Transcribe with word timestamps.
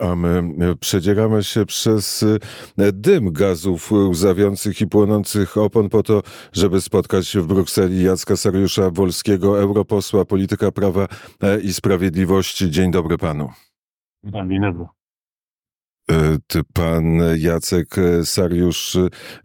A 0.00 0.16
my 0.16 0.42
przedzieramy 0.80 1.44
się 1.44 1.66
przez 1.66 2.24
dym 2.92 3.32
gazów 3.32 3.92
łzawiących 3.92 4.80
i 4.80 4.86
płonących 4.86 5.56
opon 5.56 5.88
po 5.88 6.02
to, 6.02 6.22
żeby 6.52 6.80
spotkać 6.80 7.28
się 7.28 7.40
w 7.40 7.46
Brukseli 7.46 8.02
Jacka 8.02 8.36
Sariusza 8.36 8.90
Wolskiego, 8.90 9.60
europosła, 9.60 10.24
polityka 10.24 10.72
prawa 10.72 11.08
i 11.62 11.72
sprawiedliwości. 11.72 12.70
Dzień 12.70 12.90
dobry 12.90 13.18
panu. 13.18 13.50
Dzień 14.24 14.60
dobry. 14.60 14.84
Pan 16.72 17.20
Jacek 17.38 17.96
Sariusz 18.24 18.96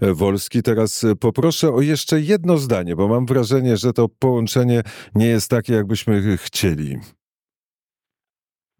Wolski. 0.01 0.63
Teraz 0.63 1.05
poproszę 1.19 1.73
o 1.73 1.81
jeszcze 1.81 2.21
jedno 2.21 2.57
zdanie, 2.57 2.95
bo 2.95 3.07
mam 3.07 3.25
wrażenie, 3.25 3.77
że 3.77 3.93
to 3.93 4.09
połączenie 4.19 4.83
nie 5.15 5.25
jest 5.25 5.49
takie, 5.49 5.73
jakbyśmy 5.73 6.37
chcieli. 6.37 6.97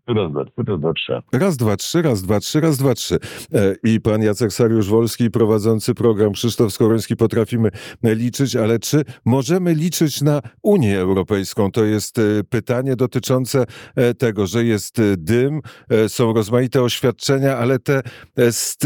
Raz, 0.10 0.32
dwa, 0.32 0.44
raz, 0.58 0.80
dwa, 0.80 0.94
trzy. 0.94 1.22
Raz, 1.34 1.58
dwa, 1.58 1.78
trzy, 1.78 2.02
raz, 2.02 2.22
dwa, 2.22 2.40
trzy, 2.40 2.62
raz, 2.62 2.78
dwa, 2.78 2.94
trzy. 2.94 3.16
E, 3.54 3.76
I 3.84 4.02
pan 4.02 4.22
Jacek 4.22 4.50
Sariusz-Wolski, 4.50 5.30
prowadzący 5.30 5.94
program 5.94 6.32
Krzysztof 6.32 6.74
Skoroński, 6.74 7.16
potrafimy 7.16 7.70
liczyć, 8.04 8.56
ale 8.56 8.80
czy 8.80 9.02
możemy 9.26 9.74
liczyć 9.74 10.22
na 10.22 10.42
Unię 10.64 11.00
Europejską? 11.00 11.72
To 11.72 11.84
jest 11.84 12.20
e, 12.20 12.22
pytanie 12.50 12.96
dotyczące 12.96 13.66
e, 13.96 14.14
tego, 14.14 14.48
że 14.48 14.64
jest 14.64 15.02
dym, 15.18 15.62
są 16.08 16.34
rozmaite 16.34 16.82
oświadczenia, 16.82 17.58
ale 17.58 17.80
te 17.80 18.02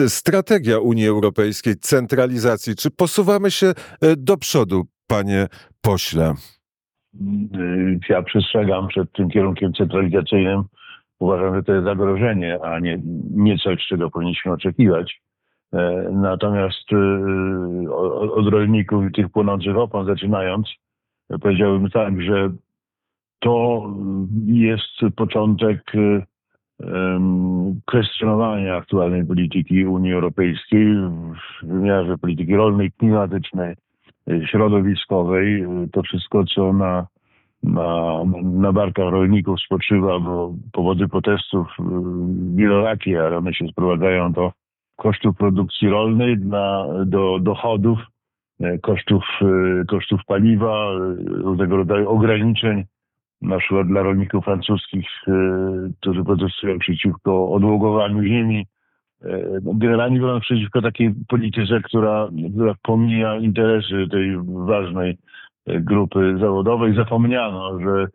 strategia 0.07 0.79
Unii 0.79 1.07
Europejskiej, 1.07 1.75
centralizacji, 1.75 2.75
czy 2.75 2.91
posuwamy 2.91 3.51
się 3.51 3.73
do 4.17 4.37
przodu, 4.37 4.83
panie 5.07 5.47
pośle? 5.81 6.33
Ja 8.09 8.21
przestrzegam 8.21 8.87
przed 8.87 9.11
tym 9.11 9.29
kierunkiem 9.29 9.73
centralizacyjnym 9.73 10.63
Uważam, 11.23 11.55
że 11.55 11.63
to 11.63 11.73
jest 11.73 11.85
zagrożenie, 11.85 12.59
a 12.63 12.79
nie, 12.79 12.99
nie 13.31 13.57
coś, 13.57 13.87
czego 13.87 14.09
powinniśmy 14.09 14.51
oczekiwać. 14.51 15.21
E, 15.73 16.09
natomiast 16.11 16.93
e, 16.93 17.91
od 18.33 18.47
rolników 18.47 19.09
i 19.09 19.11
tych 19.11 19.29
płonących 19.29 19.77
opon 19.77 20.05
zaczynając, 20.05 20.67
powiedziałbym 21.41 21.89
tak, 21.89 22.21
że 22.21 22.51
to 23.39 23.83
jest 24.45 25.15
początek 25.15 25.81
e, 25.95 26.25
kwestionowania 27.85 28.75
aktualnej 28.75 29.25
polityki 29.25 29.85
Unii 29.85 30.13
Europejskiej 30.13 30.95
w 31.63 31.67
wymiarze 31.67 32.17
polityki 32.17 32.55
rolnej, 32.55 32.91
klimatycznej, 32.91 33.75
środowiskowej. 34.45 35.65
To 35.91 36.01
wszystko, 36.03 36.43
co 36.43 36.73
na 36.73 37.07
na, 37.63 38.19
na 38.43 38.71
barkach 38.71 39.11
rolników 39.11 39.61
spoczywa, 39.61 40.19
bo 40.19 40.53
powody 40.71 41.07
protestów 41.07 41.67
y, 41.79 41.83
wielorakie, 42.55 43.21
ale 43.21 43.37
one 43.37 43.53
się 43.53 43.67
sprowadzają 43.67 44.31
do 44.31 44.51
kosztów 44.95 45.37
produkcji 45.37 45.89
rolnej, 45.89 46.37
na, 46.37 46.85
do 47.05 47.39
dochodów, 47.41 47.99
e, 48.59 48.77
kosztów, 48.77 49.23
y, 49.81 49.85
kosztów 49.85 50.21
paliwa, 50.27 50.93
y, 50.93 51.23
różnego 51.25 51.77
rodzaju 51.77 52.09
ograniczeń, 52.09 52.83
na 53.41 53.57
przykład 53.57 53.87
dla 53.87 54.03
rolników 54.03 54.45
francuskich, 54.45 55.07
którzy 55.99 56.23
protestują 56.23 56.79
przeciwko 56.79 57.51
odłogowaniu 57.51 58.23
ziemi. 58.23 58.65
E, 59.25 59.59
generalnie 59.63 60.19
biorąc 60.19 60.43
przeciwko 60.43 60.81
takiej 60.81 61.13
polityce, 61.27 61.81
która, 61.83 62.29
która 62.53 62.75
pomija 62.81 63.35
interesy 63.37 64.07
tej 64.11 64.37
ważnej 64.45 65.17
grupy 65.67 66.37
zawodowej. 66.39 66.95
Zapomniano, 66.95 67.79
że 67.79 68.07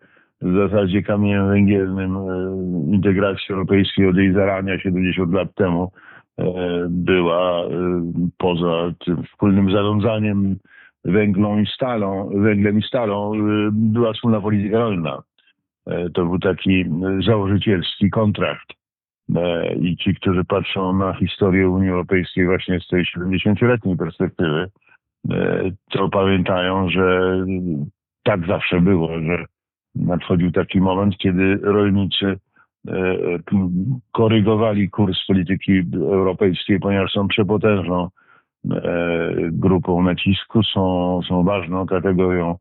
w 0.43 0.55
zasadzie 0.55 1.03
kamieniem 1.03 1.49
węgielnym 1.49 2.17
e, 2.17 2.95
integracji 2.95 3.53
europejskiej 3.53 4.09
od 4.09 4.17
jej 4.17 4.33
zarania 4.33 4.79
70 4.79 5.33
lat 5.33 5.55
temu 5.55 5.93
e, 6.39 6.45
była 6.91 7.65
e, 7.65 7.71
poza 8.39 8.93
tym 9.05 9.25
wspólnym 9.25 9.73
zarządzaniem 9.73 10.57
węglą 11.05 11.59
i 11.59 11.67
stalą, 11.67 12.31
węglem 12.35 12.79
i 12.79 12.83
stalą 12.83 13.33
była 13.73 14.13
wspólna 14.13 14.41
polityka 14.41 14.79
rolna. 14.79 15.23
To 16.15 16.25
był 16.25 16.39
taki 16.39 16.85
założycielski 17.27 18.11
kontrakt. 18.11 18.69
I 19.81 19.97
ci, 19.97 20.15
którzy 20.15 20.45
patrzą 20.45 20.93
na 20.93 21.15
historię 21.15 21.69
Unii 21.69 21.91
Europejskiej 21.91 22.47
właśnie 22.47 22.81
z 22.81 22.87
tej 22.89 23.05
70-letniej 23.05 23.97
perspektywy, 23.97 24.71
E, 25.31 25.71
to 25.91 26.09
pamiętają, 26.09 26.91
że 26.91 27.37
tak 28.23 28.47
zawsze 28.47 28.81
było, 28.81 29.09
że 29.09 29.45
nadchodził 29.95 30.53
taki 30.53 30.81
moment, 30.81 31.19
kiedy 31.19 31.59
rolnicy 31.63 32.27
e, 32.89 33.17
korygowali 34.13 34.91
kurs 34.91 35.19
polityki 35.27 35.83
europejskiej, 35.95 36.81
ponieważ 36.81 37.13
są 37.13 37.29
przepotężną 37.29 38.09
e, 38.71 38.81
grupą 39.53 40.03
nacisku, 40.03 40.63
są, 40.63 41.21
są 41.29 41.45
ważną 41.45 41.87
kategorią 41.87 42.57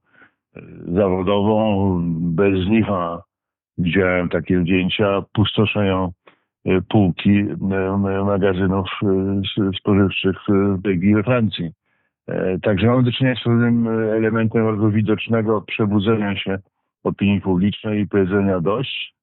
zawodową. 0.87 1.99
Bez 2.19 2.67
nich, 2.67 2.89
a 2.89 3.21
widziałem 3.77 4.29
takie 4.29 4.61
zdjęcia, 4.61 5.23
pustoszeją 5.33 6.11
półki 6.89 7.43
magazynów 8.25 8.89
spożywczych 9.79 10.37
w 10.49 10.77
Belgii 10.81 11.15
we 11.15 11.23
Francji. 11.23 11.71
E, 12.27 12.59
także 12.59 12.87
mamy 12.87 13.03
do 13.03 13.11
czynienia 13.11 13.35
z 13.35 13.43
pewnym 13.43 13.87
e, 13.87 13.91
elementem 13.91 14.65
bardzo 14.65 14.89
widocznego 14.89 15.61
przebudzenia 15.61 16.37
się 16.37 16.59
opinii 17.03 17.41
publicznej 17.41 18.01
i 18.01 18.07
powiedzenia 18.07 18.59
dość. 18.59 19.15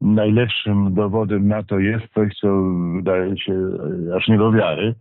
Najlepszym 0.00 0.94
dowodem 0.94 1.48
na 1.48 1.62
to 1.62 1.78
jest 1.78 2.04
coś, 2.14 2.34
co 2.40 2.62
wydaje 2.96 3.38
się 3.38 3.52
e, 3.52 4.16
aż 4.16 4.28
nie 4.28 4.38
do 4.38 4.52
wiary. 4.52 4.94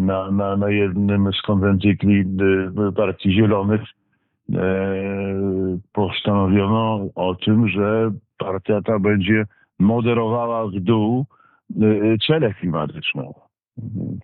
Na, 0.00 0.30
na, 0.30 0.56
na 0.56 0.70
jednym 0.70 1.32
z 1.32 1.42
konwencykli 1.42 2.24
Partii 2.96 3.32
Zielonych 3.32 3.80
postanowiono 5.92 7.08
o 7.14 7.34
tym, 7.34 7.68
że 7.68 8.10
partia 8.38 8.82
ta 8.82 8.98
będzie 8.98 9.44
moderowała 9.78 10.66
w 10.66 10.72
dół 10.72 11.26
cele 12.26 12.54
klimatyczne. 12.54 13.22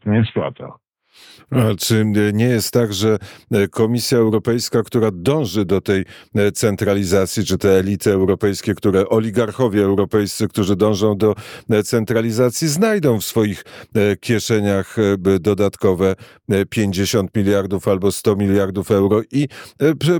To 0.02 0.10
nie 0.10 0.16
jest 0.16 0.32
płata. 0.32 0.72
A 1.50 1.74
czy 1.78 2.04
nie 2.32 2.44
jest 2.44 2.72
tak, 2.72 2.92
że 2.92 3.18
e, 3.50 3.68
Komisja 3.68 4.18
Europejska, 4.18 4.82
która 4.82 5.10
dąży 5.12 5.64
do 5.64 5.80
tej 5.80 6.04
e, 6.34 6.52
centralizacji, 6.52 7.44
czy 7.44 7.58
te 7.58 7.68
elity 7.78 8.12
europejskie, 8.12 8.74
które 8.74 9.08
oligarchowie 9.08 9.82
europejscy, 9.82 10.48
którzy 10.48 10.76
dążą 10.76 11.18
do 11.18 11.34
e, 11.70 11.82
centralizacji, 11.82 12.68
znajdą 12.68 13.20
w 13.20 13.24
swoich 13.24 13.64
kieszeniach 14.20 14.96
dodatkowe 15.40 16.14
50 16.70 17.36
miliardów 17.36 17.88
albo 17.88 18.12
100 18.12 18.36
miliardów 18.36 18.90
euro 18.90 19.20
i 19.32 19.48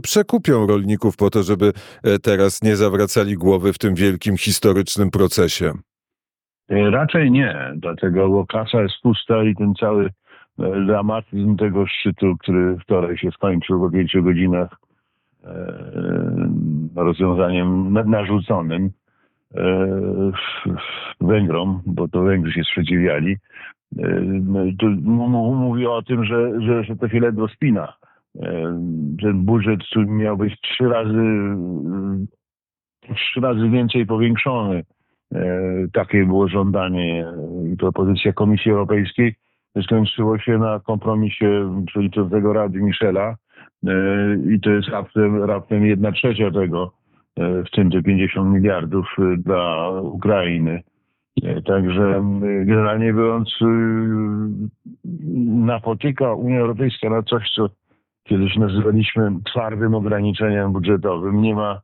przekupią 0.03 0.67
rolników 0.67 1.17
po 1.17 1.31
to, 1.31 1.43
żeby 1.43 1.73
teraz 2.23 2.63
nie 2.63 2.77
zawracali 2.77 3.35
głowy 3.35 3.73
w 3.73 3.79
tym 3.79 3.95
wielkim 3.95 4.37
historycznym 4.37 5.11
procesie? 5.11 5.73
Raczej 6.69 7.31
nie, 7.31 7.73
dlatego 7.77 8.29
bo 8.29 8.47
kasa 8.47 8.83
jest 8.83 8.95
pusta 9.03 9.45
i 9.45 9.55
ten 9.57 9.75
cały 9.75 10.11
dramatyzm 10.59 11.57
tego 11.57 11.87
szczytu, 11.87 12.37
który 12.39 12.79
wczoraj 12.79 13.19
się 13.19 13.31
skończył 13.31 13.81
po 13.81 13.91
pięciu 13.91 14.23
godzinach 14.23 14.77
e, 15.45 15.51
rozwiązaniem 16.95 17.93
narzuconym 18.07 18.91
e, 19.55 19.91
Węgrom, 21.21 21.83
bo 21.87 22.09
to 22.09 22.23
Węgrzy 22.23 22.53
się 22.53 22.65
sprzeciwiali, 22.65 23.37
e, 23.99 24.23
tu 24.79 24.87
mówi 24.89 25.87
o 25.87 26.03
tym, 26.03 26.25
że, 26.25 26.61
że, 26.61 26.85
że 26.85 26.97
to 26.97 27.09
się 27.09 27.21
ledwo 27.21 27.49
spina. 27.49 27.93
Ten 29.23 29.45
budżet 29.45 29.81
miał 30.07 30.37
być 30.37 30.61
trzy 30.61 30.89
razy, 30.89 31.57
trzy 33.15 33.41
razy 33.41 33.69
więcej 33.69 34.07
powiększony. 34.07 34.85
Takie 35.93 36.25
było 36.27 36.49
żądanie 36.49 37.27
i 37.73 37.77
propozycja 37.77 38.33
Komisji 38.33 38.71
Europejskiej 38.71 39.35
skończyło 39.81 40.39
się 40.39 40.59
na 40.59 40.81
kompromisie 40.81 41.83
przewodniczącego 41.87 42.53
Rady 42.53 42.79
Michela 42.79 43.37
e, 43.87 43.95
i 44.55 44.61
to 44.61 44.71
jest 44.71 44.89
raptem, 44.89 45.45
raptem 45.45 45.87
jedna 45.87 46.13
trzecia 46.13 46.51
tego, 46.51 46.93
e, 47.37 47.65
w 47.65 47.71
tym 47.71 47.91
te 47.91 48.03
50 48.03 48.55
miliardów 48.55 49.07
e, 49.19 49.37
dla 49.37 49.91
Ukrainy. 50.01 50.83
Także 51.67 52.25
generalnie 52.65 53.13
biorąc, 53.13 53.59
napotyka 55.45 56.35
Unia 56.35 56.61
Europejska 56.61 57.11
na 57.11 57.23
coś, 57.23 57.51
co 57.51 57.69
kiedyś 58.25 58.57
nazywaliśmy 58.57 59.31
twardym 59.45 59.95
ograniczeniem 59.95 60.73
budżetowym. 60.73 61.43
Nie 61.43 61.55
ma, 61.55 61.81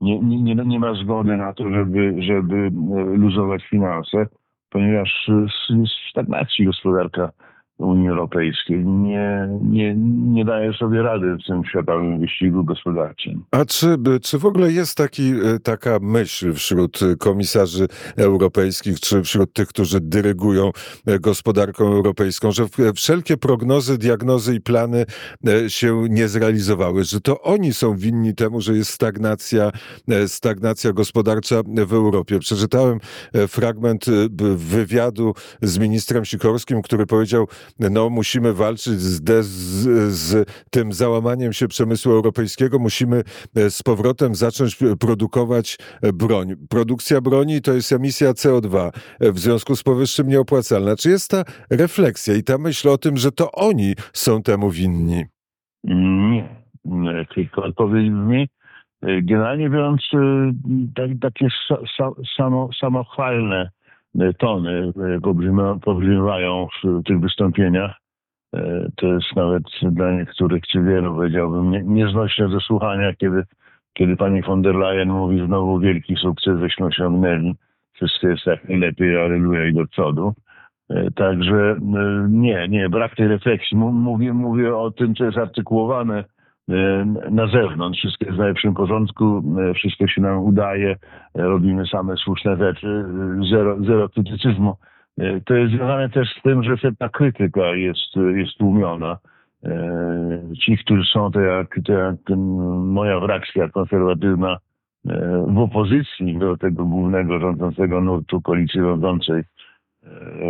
nie, 0.00 0.18
nie, 0.18 0.54
nie 0.54 0.80
ma 0.80 0.94
zgody 0.94 1.36
na 1.36 1.52
to, 1.52 1.70
żeby, 1.70 2.22
żeby 2.22 2.70
luzować 3.16 3.64
finanse 3.64 4.26
ponieważ 4.70 5.30
jest 5.70 5.94
w 6.06 6.10
stagnacji 6.10 6.66
gospodarka 6.66 7.30
Unii 7.80 8.08
Europejskiej 8.08 8.84
nie, 8.86 9.48
nie, 9.62 9.94
nie 10.34 10.44
daje 10.44 10.72
sobie 10.72 11.02
rady 11.02 11.36
w 11.36 11.46
tym 11.46 11.64
światowym 11.64 12.20
wyścigu 12.20 12.64
gospodarczym. 12.64 13.44
A 13.50 13.64
czy, 13.64 13.96
czy 14.22 14.38
w 14.38 14.46
ogóle 14.46 14.72
jest 14.72 14.96
taki, 14.96 15.32
taka 15.62 15.98
myśl 16.02 16.52
wśród 16.52 17.00
komisarzy 17.18 17.86
europejskich, 18.16 19.00
czy 19.00 19.22
wśród 19.22 19.52
tych, 19.52 19.68
którzy 19.68 20.00
dyrygują 20.00 20.70
gospodarką 21.20 21.84
europejską, 21.84 22.52
że 22.52 22.64
wszelkie 22.94 23.36
prognozy, 23.36 23.98
diagnozy 23.98 24.54
i 24.54 24.60
plany 24.60 25.04
się 25.68 26.04
nie 26.08 26.28
zrealizowały, 26.28 27.04
że 27.04 27.20
to 27.20 27.40
oni 27.40 27.72
są 27.72 27.96
winni 27.96 28.34
temu, 28.34 28.60
że 28.60 28.76
jest 28.76 28.90
stagnacja, 28.90 29.70
stagnacja 30.26 30.92
gospodarcza 30.92 31.62
w 31.86 31.92
Europie? 31.92 32.38
Przeczytałem 32.38 32.98
fragment 33.48 34.06
wywiadu 34.56 35.34
z 35.62 35.78
ministrem 35.78 36.24
Sikorskim, 36.24 36.82
który 36.82 37.06
powiedział, 37.06 37.46
no 37.78 38.10
musimy 38.10 38.52
walczyć 38.52 39.00
z, 39.00 39.44
z, 39.46 40.14
z 40.14 40.50
tym 40.70 40.92
załamaniem 40.92 41.52
się 41.52 41.68
przemysłu 41.68 42.12
europejskiego, 42.12 42.78
musimy 42.78 43.22
e, 43.56 43.70
z 43.70 43.82
powrotem 43.82 44.34
zacząć 44.34 44.78
produkować 45.00 45.78
e, 46.02 46.12
broń. 46.12 46.54
Produkcja 46.68 47.20
broni 47.20 47.60
to 47.60 47.72
jest 47.72 47.92
emisja 47.92 48.32
CO2, 48.32 48.90
e, 49.20 49.32
w 49.32 49.38
związku 49.38 49.76
z 49.76 49.82
powyższym 49.82 50.28
nieopłacalna. 50.28 50.96
Czy 50.96 51.10
jest 51.10 51.30
ta 51.30 51.44
refleksja 51.70 52.34
i 52.34 52.42
ta 52.42 52.58
myśl 52.58 52.88
o 52.88 52.98
tym, 52.98 53.16
że 53.16 53.32
to 53.32 53.52
oni 53.52 53.94
są 54.12 54.42
temu 54.42 54.70
winni? 54.70 55.24
Nie. 55.84 56.60
Tylko 57.34 57.62
odpowiedź 57.62 58.10
brzmi, 58.10 58.48
generalnie 59.02 59.70
biorąc, 59.70 60.02
tak, 60.94 61.10
takie 61.20 61.48
samo, 62.36 62.70
samochwalne 62.80 63.70
tony 64.38 64.92
pobrzmiewają 65.82 66.68
w 66.84 67.02
tych 67.02 67.20
wystąpieniach. 67.20 68.00
E, 68.54 68.86
to 68.96 69.06
jest 69.06 69.36
nawet 69.36 69.62
dla 69.82 70.12
niektórych, 70.12 70.62
czy 70.66 70.82
wielu 70.82 71.14
powiedziałbym, 71.14 71.70
nie, 71.70 71.82
nieznośne 71.82 72.48
do 72.48 72.60
słuchania, 72.60 73.14
kiedy, 73.14 73.42
kiedy 73.92 74.16
pani 74.16 74.42
von 74.42 74.62
der 74.62 74.74
Leyen 74.74 75.08
mówi 75.08 75.46
znowu 75.46 75.78
wielki 75.78 76.16
sukces, 76.16 76.60
żeśmy 76.60 76.86
osiągnęli, 76.86 77.54
wszystko 77.92 78.28
jest 78.28 78.46
jak 78.46 78.68
najlepiej, 78.68 79.16
aleluja 79.16 79.66
i 79.66 79.74
do 79.74 79.86
przodu. 79.86 80.34
E, 80.90 81.10
także 81.10 81.56
e, 81.56 82.26
nie, 82.30 82.68
nie, 82.68 82.88
brak 82.88 83.16
tej 83.16 83.28
refleksji. 83.28 83.76
Mówię, 83.76 84.32
mówię 84.32 84.76
o 84.76 84.90
tym, 84.90 85.14
co 85.14 85.24
jest 85.24 85.38
artykułowane 85.38 86.24
na 87.30 87.46
zewnątrz. 87.46 87.98
Wszystko 87.98 88.24
jest 88.24 88.36
w 88.36 88.38
najlepszym 88.38 88.74
porządku, 88.74 89.42
wszystko 89.74 90.06
się 90.06 90.20
nam 90.20 90.38
udaje, 90.38 90.96
robimy 91.34 91.86
same 91.86 92.16
słuszne 92.16 92.56
rzeczy, 92.56 93.04
zero, 93.50 93.76
zero 93.84 94.08
krytycyzmu. 94.08 94.76
To 95.44 95.54
jest 95.54 95.72
związane 95.72 96.08
też 96.08 96.28
z 96.38 96.42
tym, 96.42 96.62
że 96.62 96.76
ta 96.98 97.08
krytyka 97.08 97.66
jest, 97.66 98.16
jest 98.36 98.58
tłumiona. 98.58 99.18
Ci, 100.64 100.78
którzy 100.78 101.10
są 101.12 101.30
to 101.30 101.40
jak, 101.40 101.80
to 101.84 101.92
jak 101.92 102.16
moja 102.76 103.20
frakcja 103.20 103.68
konserwatywna 103.68 104.58
w 105.46 105.58
opozycji 105.58 106.38
do 106.38 106.56
tego 106.56 106.84
głównego 106.84 107.40
rządzącego 107.40 108.00
nurtu 108.00 108.40
koalicji 108.40 108.80
rządzącej 108.80 109.42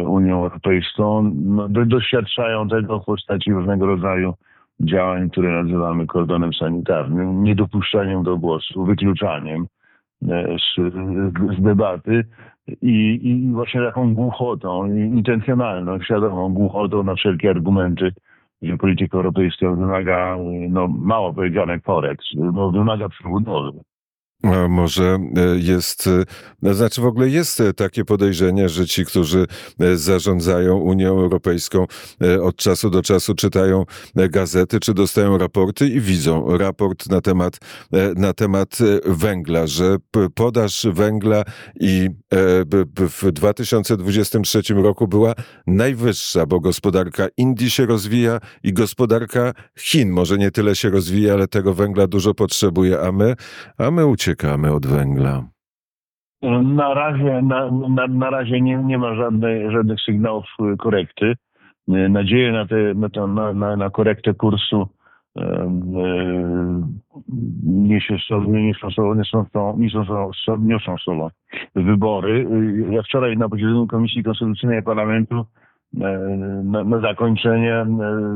Unią 0.06 0.42
Europejską, 0.44 1.32
no, 1.34 1.68
doświadczają 1.68 2.68
tego 2.68 3.00
w 3.00 3.04
postaci 3.04 3.52
różnego 3.52 3.86
rodzaju 3.86 4.34
działań, 4.80 5.30
które 5.30 5.62
nazywamy 5.62 6.06
kordonem 6.06 6.52
sanitarnym, 6.54 7.42
niedopuszczaniem 7.42 8.22
do 8.22 8.38
głosu, 8.38 8.84
wykluczaniem 8.84 9.66
e, 10.28 10.56
z, 10.58 10.92
z 11.58 11.62
debaty 11.62 12.24
i, 12.82 13.20
i, 13.22 13.52
właśnie 13.52 13.80
taką 13.80 14.14
głuchotą, 14.14 14.86
intencjonalną, 14.94 16.00
świadomą 16.02 16.54
głuchotą 16.54 17.02
na 17.02 17.14
wszelkie 17.14 17.50
argumenty, 17.50 18.12
że 18.62 18.76
polityka 18.76 19.16
europejska 19.16 19.70
wymaga, 19.70 20.36
no 20.68 20.88
mało 20.88 21.34
powiedziane 21.34 21.80
korekt, 21.80 22.24
no, 22.34 22.70
wymaga 22.70 23.08
przebudowy. 23.08 23.80
Może 24.68 25.18
e, 25.36 25.58
jest, 25.58 26.08
e, 26.62 26.74
znaczy 26.74 27.00
w 27.00 27.04
ogóle 27.04 27.28
jest 27.28 27.60
e, 27.60 27.72
takie 27.72 28.04
podejrzenie, 28.04 28.68
że 28.68 28.86
ci, 28.86 29.04
którzy 29.04 29.46
zarządzają 29.94 30.76
Unią 30.76 31.08
Europejską 31.08 31.86
od 32.42 32.56
czasu 32.56 32.90
do 32.90 33.02
czasu 33.02 33.34
czytają 33.34 33.84
gazety, 34.14 34.80
czy 34.80 34.94
dostają 34.94 35.38
raporty 35.38 35.88
i 35.88 36.00
widzą 36.00 36.56
raport 36.58 37.08
na 37.10 37.20
temat, 37.20 37.58
na 38.16 38.32
temat 38.32 38.78
węgla, 39.04 39.66
że 39.66 39.96
podaż 40.34 40.86
węgla 40.92 41.44
i 41.80 42.08
w 43.22 43.32
2023 43.32 44.62
roku 44.74 45.08
była 45.08 45.34
najwyższa, 45.66 46.46
bo 46.46 46.60
gospodarka 46.60 47.28
Indii 47.36 47.70
się 47.70 47.86
rozwija 47.86 48.38
i 48.62 48.72
gospodarka 48.72 49.52
Chin 49.78 50.10
może 50.10 50.38
nie 50.38 50.50
tyle 50.50 50.76
się 50.76 50.90
rozwija, 50.90 51.32
ale 51.32 51.48
tego 51.48 51.74
węgla 51.74 52.06
dużo 52.06 52.34
potrzebuje, 52.34 53.00
a 53.00 53.12
my, 53.12 53.34
a 53.78 53.90
my 53.90 54.06
uciekamy 54.06 54.29
uciekamy 54.30 54.72
od 54.72 54.86
węgla? 54.86 55.44
Na 56.62 56.94
razie, 56.94 57.42
na, 57.42 57.70
na, 57.70 58.06
na 58.06 58.30
razie 58.30 58.60
nie, 58.60 58.76
nie 58.76 58.98
ma 58.98 59.14
żadnej, 59.14 59.70
żadnych 59.70 60.00
sygnałów 60.00 60.44
y, 60.72 60.76
korekty. 60.76 61.26
Y, 61.26 62.08
nadzieje 62.08 62.52
na, 62.52 62.66
te, 62.66 62.94
na, 63.26 63.52
na, 63.52 63.76
na, 63.76 63.90
korektę 63.90 64.34
kursu 64.34 64.88
niesie 67.64 68.18
sobie, 68.28 68.72
niosą 70.58 70.98
sobą, 70.98 71.28
wybory. 71.74 72.46
Y, 72.50 72.94
ja 72.94 73.02
wczoraj 73.02 73.36
na 73.36 73.48
posiedzeniu 73.48 73.86
Komisji 73.86 74.22
Konstytucyjnej 74.22 74.82
Parlamentu 74.82 75.44
na, 76.64 76.84
na 76.84 77.00
zakończenie 77.00 77.86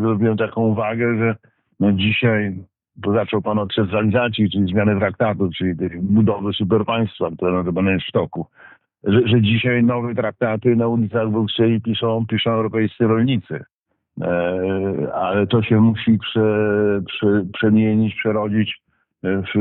zrobiłem 0.00 0.36
taką 0.36 0.60
uwagę, 0.62 1.18
że 1.18 1.36
no 1.80 1.92
dzisiaj 1.92 2.64
bo 2.96 3.12
zaczął 3.12 3.42
pan 3.42 3.58
od 3.58 3.74
centralizacji, 3.74 4.50
czyli 4.50 4.66
zmiany 4.66 4.98
traktatu, 4.98 5.50
czyli 5.56 5.74
budowy 6.02 6.52
superpaństwa, 6.52 7.30
które 7.36 7.52
notabene 7.52 7.92
jest 7.92 8.06
w 8.06 8.12
toku. 8.12 8.46
Że, 9.04 9.28
że 9.28 9.42
dzisiaj 9.42 9.84
nowe 9.84 10.14
traktaty 10.14 10.76
na 10.76 10.88
ulicach 10.88 11.30
Brukseli 11.30 11.80
piszą, 11.80 12.26
piszą 12.26 12.50
europejscy 12.50 13.06
rolnicy. 13.06 13.64
E, 14.20 15.14
ale 15.14 15.46
to 15.46 15.62
się 15.62 15.80
musi 15.80 16.18
prze, 16.18 17.00
prze, 17.06 17.44
przemienić, 17.52 18.14
przerodzić 18.14 18.84
w, 19.22 19.54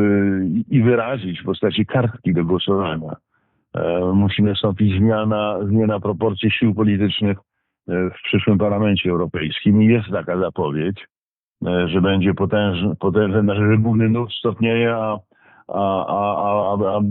i 0.70 0.82
wyrazić 0.82 1.42
w 1.42 1.46
postaci 1.46 1.86
kartki 1.86 2.34
do 2.34 2.46
głosowania. 2.46 3.16
E, 3.76 4.00
musi 4.14 4.44
nastąpić 4.44 4.98
zmiana, 4.98 5.60
zmiana 5.68 6.00
proporcji 6.00 6.52
sił 6.52 6.76
politycznych 6.76 7.38
e, 7.38 8.10
w 8.10 8.22
przyszłym 8.24 8.58
parlamencie 8.58 9.10
europejskim 9.10 9.84
i 9.84 9.86
jest 9.86 10.10
taka 10.10 10.38
zapowiedź. 10.38 11.13
E, 11.68 11.88
że 11.88 12.02
będzie 12.02 12.34
potężny, 12.34 12.96
potężny 12.96 13.42
znaczy, 13.42 13.62
że 13.72 13.78
główny 13.78 14.10
nurt 14.10 14.32
stopnieje, 14.32 14.96
a, 14.96 15.20
a, 15.68 16.06
a, 16.08 16.74
a, 16.74 17.02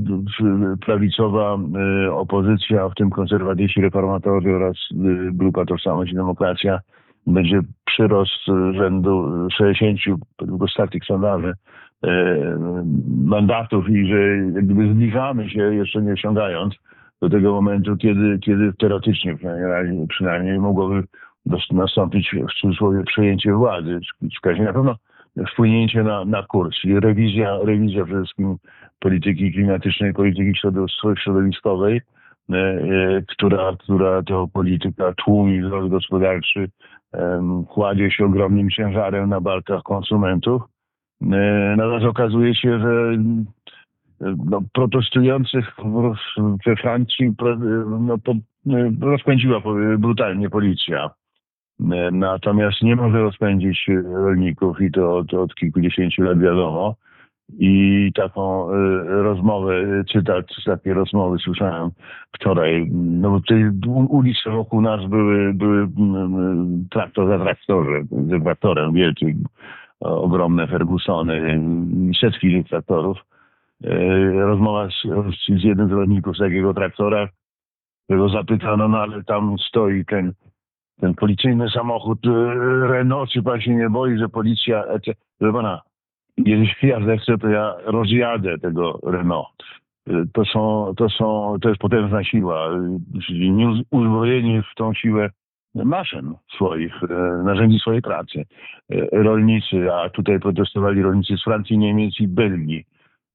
prawicowa 0.86 1.58
e, 2.06 2.12
opozycja, 2.12 2.88
w 2.88 2.94
tym 2.94 3.10
konserwatyści, 3.10 3.80
reformatorzy 3.80 4.54
oraz 4.54 4.76
e, 4.92 4.94
grupa 5.32 5.64
Tożsamość 5.64 6.12
i 6.12 6.14
Demokracja, 6.14 6.80
będzie 7.26 7.60
przyrost 7.84 8.46
rzędu 8.74 9.48
60, 9.58 9.98
według 10.40 10.62
ostatnich 10.62 11.04
sondaży, 11.04 11.54
mandatów 13.24 13.88
i 13.88 14.06
że 14.06 14.18
jakby 14.54 14.94
zbliżamy 14.94 15.50
się, 15.50 15.74
jeszcze 15.74 16.02
nie 16.02 16.12
osiągając 16.12 16.74
do 17.22 17.30
tego 17.30 17.52
momentu, 17.52 17.96
kiedy, 17.96 18.38
kiedy 18.38 18.72
teoretycznie 18.72 19.36
przynajmniej, 19.36 20.06
przynajmniej 20.08 20.58
mogłoby 20.58 21.02
nastąpić 21.70 22.30
w 22.50 22.60
cudzysłowie 22.60 23.02
przejęcie 23.04 23.52
władzy, 23.52 24.00
czy 24.44 24.62
na 24.62 24.72
pewno 24.72 24.96
wpłynięcie 25.52 26.02
na, 26.02 26.24
na 26.24 26.42
kurs, 26.42 26.76
czyli 26.80 27.00
rewizja, 27.00 27.58
rewizja 27.64 28.04
przede 28.04 28.20
wszystkim 28.20 28.56
polityki 28.98 29.52
klimatycznej, 29.52 30.14
polityki 30.14 30.60
środowiskowej, 31.18 32.00
e, 32.50 32.56
e, 32.56 33.22
która, 33.28 33.72
która 33.78 34.22
to 34.22 34.48
polityka 34.52 35.12
tłumi 35.12 35.62
wzrost 35.62 35.88
gospodarczy, 35.88 36.70
kładzie 37.68 38.10
się 38.10 38.24
ogromnym 38.24 38.70
ciężarem 38.70 39.28
na 39.28 39.40
barkach 39.40 39.82
konsumentów. 39.82 40.62
E, 41.22 41.26
natomiast 41.76 42.04
okazuje 42.04 42.54
się, 42.54 42.78
że 42.80 43.16
no, 44.20 44.62
protestujących 44.72 45.76
we 46.66 46.76
Francji 46.76 47.34
no, 48.00 48.18
po, 48.18 48.34
rozpędziła 49.00 49.62
brutalnie 49.98 50.50
policja. 50.50 51.10
E, 51.90 52.10
natomiast 52.10 52.82
nie 52.82 52.96
może 52.96 53.18
rozpędzić 53.18 53.86
rolników 54.04 54.80
i 54.80 54.90
to 54.90 55.16
od, 55.16 55.34
od 55.34 55.54
kilkudziesięciu 55.54 56.22
lat 56.22 56.38
wiadomo. 56.38 56.94
I 57.58 58.10
taką 58.14 58.70
y, 58.70 59.22
rozmowę, 59.22 59.74
cytat 60.12 60.46
z 60.62 60.64
takiej 60.64 60.92
rozmowy 60.92 61.38
słyszałem 61.38 61.90
wczoraj. 62.36 62.90
No 62.92 63.30
bo 63.30 63.40
te 63.40 63.72
ulice 64.08 64.50
wokół 64.50 64.80
nas 64.80 65.06
były, 65.06 65.54
były 65.54 65.88
traktor 66.90 67.28
za 67.28 67.44
traktorem, 67.44 68.08
z 68.10 68.42
traktorem 68.44 68.92
wielkim, 68.92 69.44
ogromne 70.00 70.66
Fergusony, 70.66 71.60
setki 72.20 72.64
traktorów. 72.64 73.18
Rozmowa 74.34 74.88
z, 74.88 75.02
z 75.60 75.64
jednym 75.64 75.88
z 75.88 75.92
rolników 75.92 76.36
z 76.36 76.38
takiego 76.38 76.74
traktora, 76.74 77.28
którego 78.04 78.28
zapytano, 78.28 78.88
no 78.88 78.98
ale 78.98 79.24
tam 79.24 79.56
stoi 79.58 80.04
ten 80.04 80.32
ten 81.00 81.14
policyjny 81.14 81.70
samochód 81.70 82.26
e, 82.26 82.30
Renault, 82.88 83.30
czy 83.30 83.42
pan 83.42 83.60
się 83.60 83.74
nie 83.74 83.90
boi, 83.90 84.18
że 84.18 84.28
policja. 84.28 84.84
Proszę 85.38 85.52
pana, 85.52 85.80
jeśli 86.36 86.88
ja 86.88 87.04
zechcę, 87.04 87.38
to 87.38 87.48
ja 87.48 87.74
rozjadę 87.84 88.58
tego 88.58 89.00
Renault. 89.02 89.62
E, 90.10 90.12
To 90.32 90.44
są, 90.44 90.92
to 90.96 91.08
są, 91.08 91.56
to 91.62 91.68
jest 91.68 91.80
potężna 91.80 92.24
siła, 92.24 92.68
nie 93.40 93.82
uzbrojeni 93.90 94.62
w 94.62 94.74
tą 94.76 94.94
siłę 94.94 95.30
maszyn 95.74 96.34
swoich, 96.56 97.02
e, 97.02 97.42
narzędzi 97.44 97.78
swojej 97.78 98.02
pracy. 98.02 98.44
E, 98.90 99.22
Rolnicy, 99.22 99.92
a 99.92 100.10
tutaj 100.10 100.40
protestowali 100.40 101.02
rolnicy 101.02 101.36
z 101.36 101.44
Francji, 101.44 101.78
Niemiec 101.78 102.20
i 102.20 102.28
Belgii. 102.28 102.84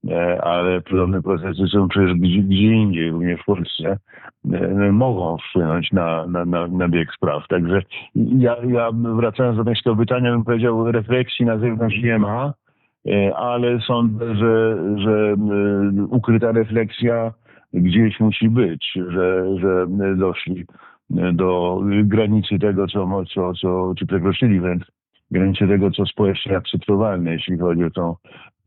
E, 0.10 0.42
Ale 0.42 0.82
podobne 0.82 1.22
procesy 1.22 1.68
są 1.68 1.88
przecież 1.88 2.14
gdzie, 2.14 2.42
gdzie 2.42 2.74
indziej, 2.74 3.12
również 3.12 3.42
w 3.42 3.46
Polsce, 3.46 3.98
e, 4.54 4.92
mogą 4.92 5.38
wpłynąć 5.50 5.92
na, 5.92 6.28
na, 6.28 6.46
na, 6.46 6.68
na 6.68 6.88
bieg 6.88 7.14
spraw. 7.14 7.48
Także 7.48 7.82
ja, 8.16 8.58
ja 8.68 8.90
wracając 9.16 9.58
do 9.58 9.66
pańskiego 9.66 9.96
pytania, 9.96 10.32
bym 10.32 10.44
powiedział, 10.44 10.92
refleksji 10.92 11.46
na 11.46 11.58
zewnątrz 11.58 12.04
nie 12.04 12.20
ma, 12.20 12.54
e, 13.08 13.36
ale 13.36 13.80
sądzę, 13.80 14.36
że, 14.36 14.78
że 14.98 15.36
ukryta 16.10 16.52
refleksja 16.52 17.34
gdzieś 17.74 18.20
musi 18.20 18.50
być, 18.50 18.92
że, 19.10 19.58
że 19.60 19.88
doszli 20.16 20.66
do 21.34 21.82
granicy 22.04 22.60
tego, 22.60 22.88
co, 22.88 23.24
co, 23.34 23.54
co 23.54 23.94
czy 23.98 24.06
przekroczyli 24.06 24.60
wręcz 24.60 24.84
granicy 25.32 25.68
tego, 25.68 25.92
co 25.92 26.06
społecznie 26.06 26.58
akceptowalne, 26.58 27.32
jeśli 27.32 27.58
chodzi 27.58 27.84
o 27.84 27.90
tą, 27.90 28.16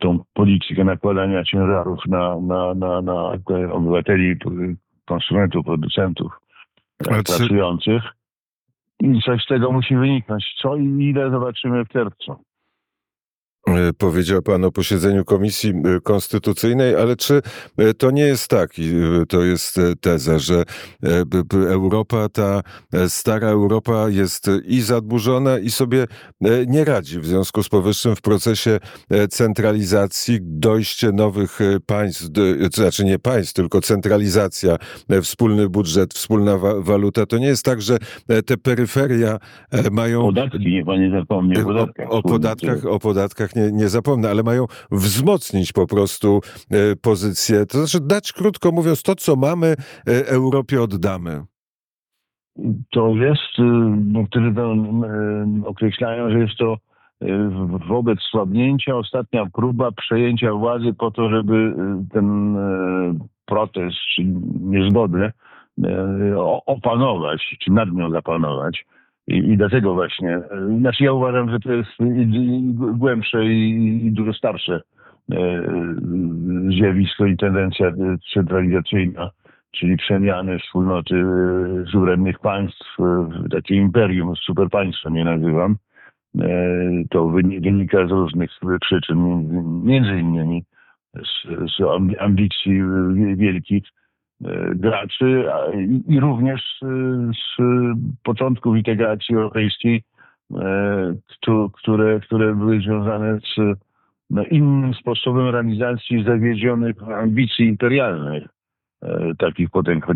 tą 0.00 0.24
politykę 0.32 0.84
nakładania 0.84 1.44
ciężarów 1.44 1.98
na, 2.06 2.40
na, 2.40 2.74
na, 2.74 3.02
na 3.02 3.32
obywateli, 3.72 4.36
konsumentów, 5.06 5.64
producentów 5.64 6.32
A 7.08 7.14
e, 7.14 7.22
czy- 7.22 7.36
pracujących. 7.36 8.02
I 9.00 9.20
coś 9.22 9.42
z 9.42 9.46
tego 9.46 9.72
musi 9.72 9.96
wyniknąć. 9.96 10.54
Co 10.62 10.76
i 10.76 10.84
ile 10.84 11.30
zobaczymy 11.30 11.84
w 11.84 11.88
czerwcu. 11.88 12.36
E, 13.68 13.92
Powiedział 13.98 14.42
pan 14.42 14.64
o 14.64 14.72
posiedzeniu 14.72 15.24
Komisji 15.24 15.70
e, 15.70 16.00
Konstytucyjnej, 16.00 16.96
ale 16.96 17.16
czy 17.16 17.42
e, 17.78 17.94
to 17.94 18.10
nie 18.10 18.22
jest 18.22 18.48
tak, 18.48 18.78
i 18.78 18.92
to 19.28 19.42
jest 19.42 19.80
teza, 20.00 20.38
że 20.38 20.64
Europa, 21.52 22.28
ta 22.28 22.60
stara 23.08 23.48
Europa 23.48 24.08
jest 24.08 24.46
i 24.64 24.80
zadłużona 24.80 25.58
i 25.58 25.70
sobie 25.70 26.06
nie 26.66 26.84
radzi. 26.84 27.20
W 27.20 27.26
związku 27.26 27.62
z 27.62 27.68
powyższym 27.68 28.16
w 28.16 28.20
procesie 28.20 28.78
centralizacji 29.30 30.38
dojście 30.42 31.12
nowych 31.12 31.58
państw, 31.86 32.26
to 32.74 32.82
znaczy 32.82 33.04
nie 33.04 33.18
państw, 33.18 33.52
tylko 33.52 33.80
centralizacja, 33.80 34.76
wspólny 35.22 35.68
budżet, 35.68 36.14
wspólna 36.14 36.58
wa- 36.58 36.80
waluta, 36.80 37.26
to 37.26 37.38
nie 37.38 37.46
jest 37.46 37.64
tak, 37.64 37.82
że 37.82 37.98
te 38.46 38.56
peryferia 38.56 39.38
mają 39.90 40.22
Podatki, 40.22 40.58
niech 40.58 40.84
pan 40.86 41.00
nie 41.00 41.10
zapomni 41.10 41.56
o 41.56 41.60
o, 41.60 41.64
podatkach. 41.64 42.06
o 42.10 42.22
podatkach, 42.22 42.86
o 42.86 42.98
podatkach 42.98 43.56
nie, 43.56 43.59
nie 43.72 43.88
zapomnę, 43.88 44.30
ale 44.30 44.42
mają 44.42 44.66
wzmocnić 44.90 45.72
po 45.72 45.86
prostu 45.86 46.40
e, 46.70 46.96
pozycję. 46.96 47.66
To 47.66 47.78
znaczy 47.78 48.06
dać, 48.06 48.32
krótko 48.32 48.72
mówiąc, 48.72 49.02
to, 49.02 49.14
co 49.14 49.36
mamy, 49.36 49.66
e, 50.06 50.26
Europie 50.26 50.82
oddamy. 50.82 51.42
To 52.90 53.08
jest, 53.08 53.58
y, 53.58 53.62
niektórzy 54.12 54.54
to 54.54 54.74
y, 54.74 55.66
określają, 55.66 56.30
że 56.30 56.38
jest 56.38 56.56
to 56.58 56.76
wobec 57.88 58.18
słabnięcia 58.20 58.96
ostatnia 58.96 59.46
próba 59.52 59.90
przejęcia 59.92 60.52
władzy 60.52 60.94
po 60.98 61.10
to, 61.10 61.30
żeby 61.30 61.54
y, 61.54 61.74
ten 62.12 62.56
protest 63.46 63.96
czy 64.14 64.22
niezgodę 64.60 65.32
opanować, 66.66 67.56
czy 67.64 67.72
nad 67.72 67.92
nią 67.92 68.10
zapanować. 68.10 68.84
I, 69.30 69.36
I 69.52 69.56
dlatego 69.56 69.94
właśnie, 69.94 70.40
znaczy 70.78 71.04
ja 71.04 71.12
uważam, 71.12 71.50
że 71.50 71.60
to 71.60 71.72
jest 71.72 71.90
głębsze 72.98 73.44
i, 73.46 74.06
i 74.06 74.12
dużo 74.12 74.32
starsze 74.32 74.80
y, 75.32 75.36
zjawisko 76.78 77.26
i 77.26 77.36
tendencja 77.36 77.92
centralizacyjna 78.34 79.30
czyli 79.72 79.96
przemiany 79.96 80.58
wspólnoty 80.58 81.14
e, 81.16 81.86
suwerennych 81.92 82.38
państw 82.38 82.96
w 82.98 83.48
takie 83.50 83.74
imperium, 83.74 84.36
superpaństwo 84.36 85.10
nie 85.10 85.24
nazywam. 85.24 85.76
E, 86.40 86.46
To 87.10 87.24
wyni- 87.28 87.60
wynika 87.60 88.06
z 88.06 88.10
różnych 88.10 88.50
przyczyn, 88.80 89.18
między- 89.84 90.20
innymi 90.20 90.64
z, 91.14 91.46
z 91.76 91.80
amb- 91.80 92.14
ambicji 92.18 92.82
wie- 93.14 93.36
wielkich 93.36 93.84
e, 93.86 93.99
graczy 94.74 95.44
a- 95.52 95.72
i- 96.08 96.20
również 96.20 96.82
e, 96.82 96.86
z 97.32 97.62
początków 98.22 98.76
integracji 98.76 99.34
europejskiej, 99.34 100.02
e, 100.54 101.14
któ- 101.28 101.70
które, 101.70 102.20
które 102.20 102.54
były 102.54 102.80
związane 102.80 103.38
z 103.40 103.78
no, 104.30 104.44
innym 104.44 104.94
sposobem 104.94 105.48
realizacji 105.48 106.24
zawiedzionych 106.24 107.02
ambicji 107.02 107.66
imperialnych 107.66 108.44
e, 109.02 109.32
takich 109.38 109.70
potęg 109.70 110.06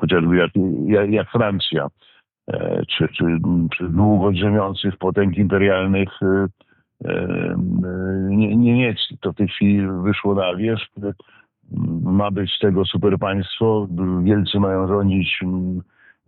chociażby, 0.00 0.36
jak, 0.36 0.50
jak, 0.86 1.10
jak 1.10 1.30
Francja, 1.30 1.86
e, 2.48 2.82
czy, 2.86 3.08
czy, 3.08 3.24
czy 3.76 3.88
długo 3.88 4.32
drzemiących 4.32 4.96
potęg 4.96 5.36
imperialnych 5.38 6.08
e, 6.22 6.46
e, 7.04 7.54
Nie- 8.28 8.56
Niemiec. 8.56 8.98
To 9.20 9.32
w 9.32 9.36
tej 9.36 9.48
chwili 9.48 9.86
wyszło 10.04 10.34
na 10.34 10.54
wierzch. 10.56 10.88
Ma 12.02 12.30
być 12.30 12.52
z 12.52 12.58
tego 12.58 12.84
superpaństwo. 12.84 13.88
Wielcy 14.22 14.60
mają 14.60 14.88
rządzić, 14.88 15.40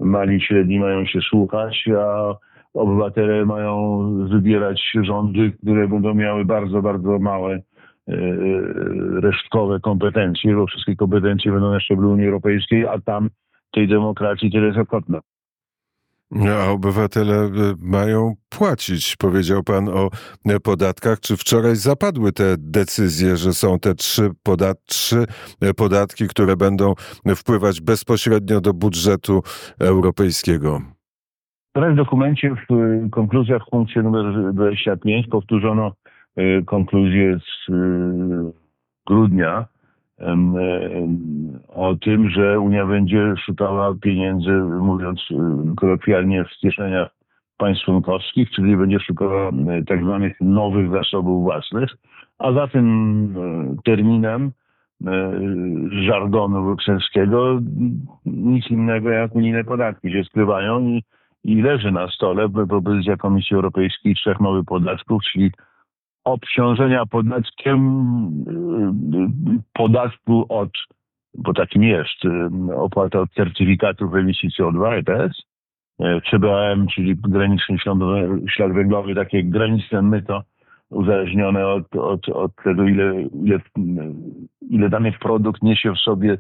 mali, 0.01 0.41
średni 0.41 0.79
mają 0.81 1.07
się 1.07 1.21
słuchać, 1.21 1.85
a 1.99 2.35
obywatele 2.75 3.47
mają 3.47 4.03
wybierać 4.29 4.93
rządy, 5.03 5.53
które 5.63 5.89
będą 5.89 6.15
miały 6.15 6.45
bardzo, 6.45 6.83
bardzo 6.83 7.19
małe 7.19 7.55
e, 7.55 7.63
resztkowe 9.21 9.81
kompetencje, 9.81 10.55
bo 10.55 10.67
wszystkie 10.67 10.97
kompetencje 10.97 11.53
będą 11.53 11.71
na 11.71 11.81
szczeblu 11.81 12.13
Unii 12.13 12.27
Europejskiej, 12.27 12.87
a 12.87 13.01
tam 13.01 13.31
tej 13.73 13.89
demokracji 13.89 14.51
tyle. 14.51 14.85
No, 15.09 15.21
A 16.33 16.71
obywatele 16.71 17.35
e, 17.35 17.51
mają 17.79 18.35
płacić. 18.49 19.17
Powiedział 19.17 19.63
pan 19.63 19.89
o 19.89 20.11
e, 20.47 20.61
podatkach. 20.61 21.21
Czy 21.21 21.37
wczoraj 21.37 21.77
zapadły 21.77 22.33
te 22.33 22.55
decyzje, 22.59 23.37
że 23.37 23.53
są 23.53 23.79
te 23.79 23.95
trzy, 23.95 24.31
podat 24.43 24.79
trzy 24.87 25.25
e, 25.61 25.75
podatki, 25.75 26.29
które 26.29 26.57
będą 26.57 26.95
wpływać 27.37 27.81
bezpośrednio 27.81 28.61
do 28.61 28.75
budżetu 28.75 29.43
europejskiego? 29.81 30.97
Teraz 31.77 31.93
w 31.93 31.97
dokumencie 31.97 32.55
w 32.55 32.75
y, 32.75 33.11
konkluzjach 33.11 33.63
w 33.67 33.71
punkcie 33.71 34.03
numer 34.03 34.53
25 34.55 35.27
powtórzono 35.27 35.93
y, 36.39 36.65
konkluzję 36.67 37.39
z 37.39 37.69
y, 37.69 37.73
grudnia 39.07 39.67
o 41.69 41.95
tym, 41.95 42.31
że 42.31 42.61
Unia 42.61 42.87
będzie 42.87 43.35
szukała 43.45 43.95
pieniędzy, 44.03 44.51
mówiąc 44.81 45.21
kolokwialnie, 45.77 46.45
w 46.45 46.61
kieszeniach 46.61 47.11
państw 47.57 47.85
członkowskich, 47.85 48.51
czyli 48.51 48.77
będzie 48.77 49.01
szukała 49.01 49.51
tak 49.89 50.03
zwanych 50.03 50.41
nowych 50.41 50.91
zasobów 50.91 51.43
własnych, 51.43 51.91
a 52.39 52.53
za 52.53 52.69
tym 52.69 53.35
terminem 53.85 54.53
żargonu 56.07 56.65
brukselskiego 56.65 57.61
nic 58.27 58.71
innego 58.71 59.11
jak 59.11 59.35
unijne 59.35 59.65
podatki 59.65 60.13
się 60.13 60.25
skrywają 60.25 60.81
i 60.81 61.03
i 61.47 61.63
leży 61.63 61.93
na 61.93 62.09
stole 62.09 62.49
propozycja 62.49 63.17
Komisji 63.17 63.57
Europejskiej 63.57 64.15
trzech 64.15 64.41
nowych 64.41 64.65
podatków, 64.65 65.23
czyli 65.33 65.51
obciążenia 66.27 67.07
podatkiem 67.07 67.79
y, 69.15 69.63
podatku 69.73 70.47
od, 70.49 70.71
bo 71.35 71.53
takim 71.53 71.83
jest, 71.83 72.25
y, 72.71 72.77
opłata 72.77 73.21
od 73.21 73.33
certyfikatów 73.33 74.15
emisji 74.15 74.51
CO2 74.51 74.93
ETS, 74.93 75.39
y, 76.01 76.21
CBAM, 76.31 76.87
czyli 76.87 77.17
graniczny 77.17 77.79
ślad, 78.49 78.73
węglowy, 78.73 79.15
takie 79.15 79.45
graniczne 79.45 80.03
myto 80.03 80.43
uzależnione 80.91 81.67
od, 81.67 81.97
od, 81.97 82.29
od 82.29 82.53
tego, 82.65 82.85
ile, 82.85 83.23
ile, 83.23 83.61
ile 84.71 84.89
dany 84.89 85.13
produkt 85.13 85.63
niesie 85.63 85.93
w 85.93 85.99
sobie 85.99 86.39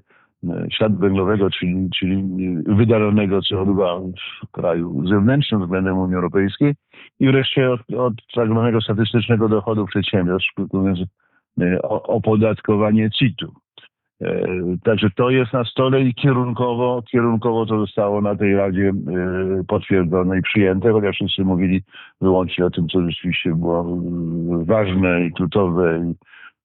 śladu 0.70 0.98
węglowego, 0.98 1.50
czyli, 1.50 1.90
czyli 1.98 2.24
wydalonego 2.66 3.38
CO2 3.38 4.12
w 4.42 4.50
kraju 4.50 5.08
zewnętrznym 5.08 5.62
względem 5.62 5.98
Unii 5.98 6.16
Europejskiej 6.16 6.74
i 7.20 7.26
wreszcie 7.26 7.70
od, 7.72 8.12
tak 8.34 8.48
zwanego 8.48 8.80
statystycznego 8.80 9.48
dochodu 9.48 9.86
przedsiębiorstw, 9.86 10.50
e, 11.60 11.82
opodatkowanie 11.82 13.10
CIT-u. 13.10 13.52
E, 14.22 14.46
Także 14.84 15.10
to 15.16 15.30
jest 15.30 15.52
na 15.52 15.64
stole 15.64 16.02
i 16.02 16.14
kierunkowo, 16.14 17.02
kierunkowo 17.10 17.66
to 17.66 17.78
zostało 17.78 18.20
na 18.20 18.36
tej 18.36 18.56
Radzie 18.56 18.88
e, 18.88 19.64
potwierdzone 19.68 20.38
i 20.38 20.42
przyjęte, 20.42 20.92
chociaż 20.92 21.16
wszyscy 21.16 21.44
mówili 21.44 21.82
wyłącznie 22.20 22.66
o 22.66 22.70
tym, 22.70 22.88
co 22.88 23.02
rzeczywiście 23.02 23.54
było 23.54 23.80
e, 23.80 24.64
ważne 24.64 25.26
i 25.26 25.32
kluczowe 25.32 26.00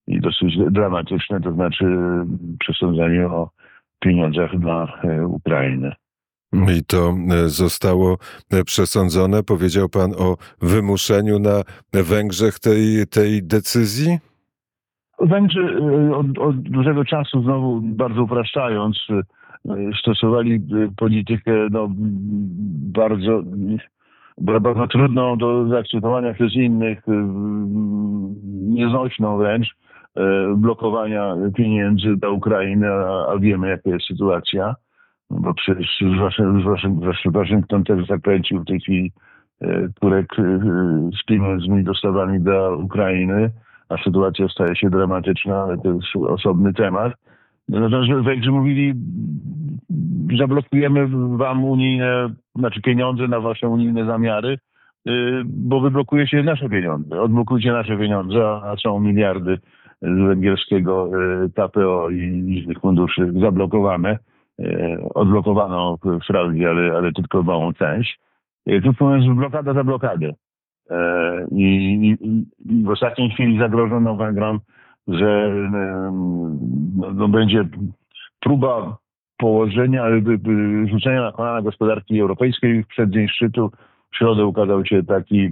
i, 0.07 0.15
i 0.15 0.19
dosyć 0.19 0.57
dramatyczne, 0.71 1.41
to 1.41 1.53
znaczy 1.53 1.85
e, 1.85 2.25
przesądzanie 2.59 3.27
o 3.27 3.60
pieniądzach 4.01 4.59
dla 4.59 4.87
e, 5.03 5.27
Ukrainy. 5.27 5.91
I 6.53 6.83
to 6.87 7.09
e, 7.09 7.49
zostało 7.49 8.17
e, 8.51 8.63
przesądzone. 8.63 9.43
Powiedział 9.43 9.89
pan 9.89 10.11
o 10.17 10.37
wymuszeniu 10.61 11.39
na 11.39 11.63
Węgrzech 11.93 12.59
tej, 12.59 13.07
tej 13.07 13.43
decyzji? 13.43 14.17
Węgrzy 15.19 15.79
od, 16.15 16.37
od 16.37 16.61
dużego 16.61 17.05
czasu, 17.05 17.43
znowu 17.43 17.81
bardzo 17.81 18.23
upraszczając, 18.23 18.97
stosowali 19.99 20.59
politykę 20.97 21.51
no, 21.71 21.87
bardzo, 22.93 23.43
bardzo 24.37 24.87
trudną 24.87 25.37
do 25.37 25.67
zaakceptowania 25.67 26.33
przez 26.33 26.53
innych, 26.55 27.03
nieznośną 28.51 29.37
wręcz, 29.37 29.75
blokowania 30.55 31.35
pieniędzy 31.55 32.15
dla 32.17 32.29
Ukrainy, 32.29 32.87
a, 32.91 33.37
wiemy 33.39 33.69
jaka 33.69 33.89
jest 33.89 34.05
sytuacja 34.05 34.75
bo 35.39 35.53
przecież 35.53 36.03
Waszyngton 37.25 37.83
też 37.83 38.07
zakręcił 38.07 38.59
w 38.59 38.65
tej 38.65 38.79
chwili 38.79 39.11
turek 40.01 40.35
z 41.21 41.25
pieniędzmi 41.25 41.83
dostawami 41.83 42.39
dla 42.39 42.69
Ukrainy, 42.69 43.51
a 43.89 43.97
sytuacja 43.97 44.47
staje 44.47 44.75
się 44.75 44.89
dramatyczna, 44.89 45.63
ale 45.63 45.77
to 45.77 45.93
jest 45.93 46.15
osobny 46.15 46.73
temat. 46.73 47.13
Natomiast 47.69 48.25
Węgrzy 48.25 48.51
mówili, 48.51 48.93
zablokujemy 50.37 51.07
wam 51.37 51.65
unijne, 51.65 52.29
znaczy 52.55 52.81
pieniądze 52.81 53.27
na 53.27 53.39
wasze 53.39 53.69
unijne 53.69 54.05
zamiary, 54.05 54.57
bo 55.45 55.79
wyblokuje 55.79 56.27
się 56.27 56.43
nasze 56.43 56.69
pieniądze. 56.69 57.21
Odblokujcie 57.21 57.71
nasze 57.71 57.97
pieniądze, 57.97 58.47
a 58.47 58.75
są 58.83 58.99
miliardy 58.99 59.57
z 60.01 60.27
węgierskiego 60.27 61.11
KPO 61.55 62.09
i 62.09 62.17
innych 62.17 62.79
funduszy 62.79 63.33
zablokowane. 63.41 64.17
E, 64.59 64.97
odblokowano 65.13 65.97
wprawdzie, 66.23 66.69
ale, 66.69 66.97
ale 66.97 67.11
tylko 67.11 67.43
małą 67.43 67.73
część. 67.73 68.19
E, 68.65 68.81
tu 68.81 68.93
powiem, 68.93 69.35
blokada 69.35 69.73
za 69.73 69.83
blokadę. 69.83 70.33
E, 70.89 71.47
I, 71.51 72.17
w 72.83 72.89
ostatniej 72.89 73.29
chwili 73.29 73.59
zagrożono 73.59 74.15
Węgrom, 74.15 74.59
że 75.07 75.53
no, 76.95 77.11
no 77.13 77.27
będzie 77.27 77.67
próba 78.39 78.97
położenia, 79.37 80.05
rzucenia 80.91 81.21
na 81.21 81.31
kolana 81.31 81.61
gospodarki 81.61 82.19
europejskiej 82.19 82.83
w 82.83 82.87
przeddzień 82.87 83.27
szczytu. 83.27 83.71
W 84.11 84.17
środę 84.17 84.45
ukazał 84.45 84.85
się 84.85 85.03
taki 85.03 85.45
e, 85.45 85.51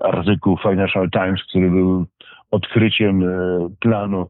artykuł 0.00 0.56
Financial 0.56 1.10
Times, 1.10 1.44
który 1.48 1.70
był 1.70 2.06
odkryciem 2.50 3.22
e, 3.22 3.68
planu 3.80 4.26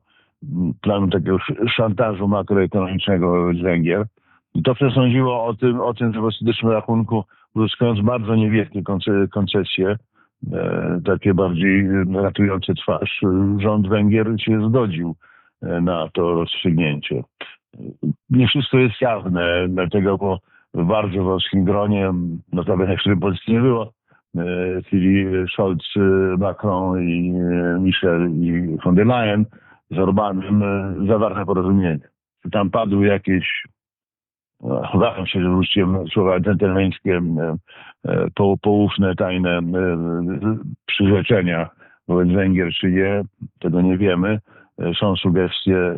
planu 0.80 1.08
takiego 1.08 1.38
szantażu 1.68 2.28
makroekonomicznego 2.28 3.54
z 3.54 3.62
Węgier. 3.62 4.06
I 4.54 4.62
to 4.62 4.74
przesądziło 4.74 5.44
o 5.44 5.54
tym, 5.54 5.80
o 5.80 5.94
tym, 5.94 6.14
że 6.14 6.20
w 6.20 6.24
ostatecznym 6.24 6.72
rachunku, 6.72 7.24
uzyskując 7.54 8.00
bardzo 8.00 8.34
niewielkie 8.34 8.82
koncesje, 9.30 9.96
e, 10.52 11.00
takie 11.04 11.34
bardziej 11.34 11.88
ratujące 12.14 12.74
twarz, 12.74 13.20
rząd 13.58 13.88
Węgier 13.88 14.26
się 14.38 14.68
zgodził 14.68 15.16
e, 15.62 15.80
na 15.80 16.08
to 16.12 16.34
rozstrzygnięcie. 16.34 17.22
Nie 18.30 18.48
wszystko 18.48 18.78
jest 18.78 19.00
jawne, 19.00 19.66
dlatego 19.68 20.18
po 20.18 20.40
bardzo 20.74 21.24
wąskim 21.24 21.64
gronie, 21.64 22.12
notabene 22.52 22.96
w 22.96 23.00
którym 23.00 23.20
Polski 23.20 23.52
nie 23.52 23.60
było, 23.60 23.92
czyli 24.90 25.26
Scholz, 25.52 25.94
Macron 26.38 27.02
i 27.02 27.32
Michel 27.80 28.30
i 28.30 28.76
von 28.84 28.94
der 28.94 29.06
Leyen, 29.06 29.46
z 29.90 29.98
Orbanem 29.98 30.62
e, 30.62 30.94
zawarte 31.08 31.46
porozumienie. 31.46 31.98
Tam 32.52 32.70
padły 32.70 33.06
jakieś, 33.06 33.64
waham 34.94 35.26
się, 35.26 35.42
że 35.42 35.50
użyciem 35.50 36.08
słowa 36.08 36.40
dżentelmeńskie, 36.40 37.20
e, 37.38 37.56
e, 38.08 38.26
po, 38.34 38.56
poufne, 38.62 39.14
tajne 39.14 39.60
przyrzeczenia 40.86 41.70
wobec 42.08 42.28
Węgier, 42.28 42.72
czy 42.72 42.90
nie, 42.90 43.22
tego 43.60 43.80
nie 43.80 43.98
wiemy. 43.98 44.40
Są 45.00 45.16
sugestie, 45.16 45.94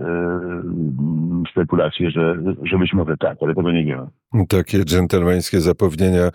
spekulacje, 1.50 2.10
że, 2.10 2.36
że 2.62 2.78
być 2.78 2.92
może 2.92 3.16
tak, 3.16 3.38
ale 3.42 3.54
tego 3.54 3.72
nie 3.72 3.84
wiemy. 3.84 4.06
Takie 4.48 4.84
dżentelmeńskie 4.84 5.60
zapewnienia 5.60 6.28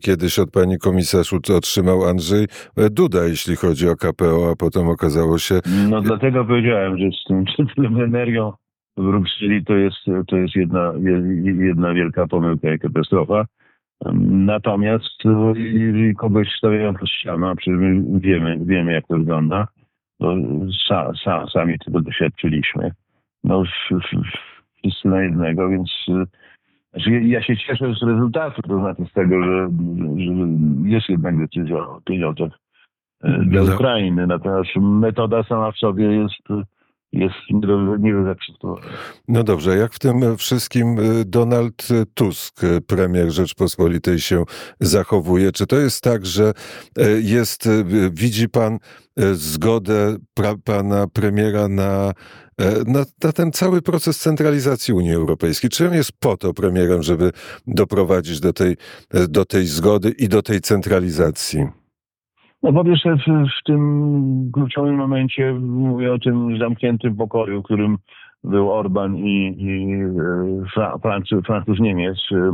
kiedyś 0.00 0.38
od 0.38 0.50
pani 0.50 0.78
komisarz 0.78 1.32
otrzymał 1.32 2.04
Andrzej 2.04 2.46
Duda, 2.90 3.24
jeśli 3.24 3.56
chodzi 3.56 3.88
o 3.88 3.96
KPO, 3.96 4.50
a 4.52 4.56
potem 4.56 4.88
okazało 4.88 5.38
się... 5.38 5.60
No 5.90 6.00
dlatego 6.00 6.44
powiedziałem, 6.44 6.98
że 6.98 7.06
z 7.54 7.74
tym 7.74 8.00
energią 8.00 8.52
w 8.96 9.02
Brukseli 9.02 9.64
to 9.64 9.74
jest, 9.74 9.96
to 10.28 10.36
jest 10.36 10.56
jedna, 10.56 10.92
jedna 11.58 11.94
wielka 11.94 12.26
pomyłka 12.26 12.74
i 12.74 12.78
katastrofa. 12.78 13.46
Natomiast 14.30 15.22
kogoś 16.18 16.48
stawiają 16.58 16.94
pod 16.94 17.08
ścianą, 17.08 17.48
a 17.48 17.54
przecież 17.54 17.80
my 17.80 18.20
wiemy, 18.20 18.58
wiemy 18.60 18.92
jak 18.92 19.06
to 19.06 19.18
wygląda, 19.18 19.68
to 20.18 20.36
sa, 20.88 21.12
sa, 21.24 21.46
sami 21.52 21.78
tego 21.78 22.00
doświadczyliśmy. 22.00 22.90
No 23.44 23.64
wszyscy 23.64 25.08
na 25.08 25.22
jednego, 25.22 25.68
więc 25.68 25.90
znaczy, 26.92 27.10
ja 27.10 27.42
się 27.42 27.56
cieszę 27.56 27.94
z 27.94 28.02
rezultatu, 28.02 28.62
to 28.62 28.78
znaczy 28.78 29.02
z 29.10 29.12
tego, 29.12 29.42
że, 29.44 29.68
że 30.16 30.32
jest 30.84 31.08
jednak 31.08 31.38
decyzja 31.38 31.76
o 31.76 32.00
pieniądzach 32.04 32.52
e, 33.22 33.44
dla 33.44 33.62
no. 33.62 33.74
Ukrainy. 33.74 34.26
Natomiast 34.26 34.76
metoda 34.76 35.42
sama 35.42 35.72
w 35.72 35.76
sobie 35.76 36.04
jest 36.04 36.66
jest 37.16 37.34
nie 37.50 37.60
do, 37.60 37.96
nie 37.96 38.12
do 38.12 38.24
zaakceptowania. 38.24 38.86
No 39.28 39.44
dobrze, 39.44 39.76
jak 39.76 39.92
w 39.92 39.98
tym 39.98 40.36
wszystkim 40.36 40.98
y, 40.98 41.24
Donald 41.24 41.88
Tusk, 42.14 42.60
premier 42.86 43.30
Rzeczpospolitej 43.30 44.20
się 44.20 44.44
zachowuje? 44.80 45.52
Czy 45.52 45.66
to 45.66 45.76
jest 45.76 46.02
tak, 46.02 46.26
że 46.26 46.52
y, 46.98 47.22
jest, 47.22 47.66
y, 47.66 47.84
widzi 48.12 48.48
pan 48.48 48.78
zgodę 49.32 50.16
pra, 50.34 50.54
pana 50.64 51.06
premiera 51.06 51.68
na, 51.68 52.12
na, 52.86 53.04
na, 53.22 53.32
ten 53.32 53.52
cały 53.52 53.82
proces 53.82 54.18
centralizacji 54.18 54.94
Unii 54.94 55.14
Europejskiej? 55.14 55.70
Czy 55.70 55.88
on 55.88 55.94
jest 55.94 56.12
po 56.12 56.36
to 56.36 56.54
premierem, 56.54 57.02
żeby 57.02 57.32
doprowadzić 57.66 58.40
do 58.40 58.52
tej, 58.52 58.76
do 59.28 59.44
tej 59.44 59.66
zgody 59.66 60.10
i 60.10 60.28
do 60.28 60.42
tej 60.42 60.60
centralizacji? 60.60 61.66
No 62.62 62.72
po 62.72 62.84
pierwsze 62.84 63.16
w, 63.16 63.24
w 63.60 63.64
tym 63.64 64.50
kluczowym 64.54 64.94
momencie 64.94 65.52
mówię 65.54 66.12
o 66.12 66.18
tym 66.18 66.58
zamkniętym 66.58 67.16
pokoju, 67.16 67.62
którym 67.62 67.98
był 68.44 68.72
Orban 68.72 69.16
i, 69.16 69.56
i 69.58 69.94
e, 70.76 70.98
Francuz, 71.02 71.46
Francuz 71.46 71.80
Niemiec, 71.80 72.18
e, 72.32 72.52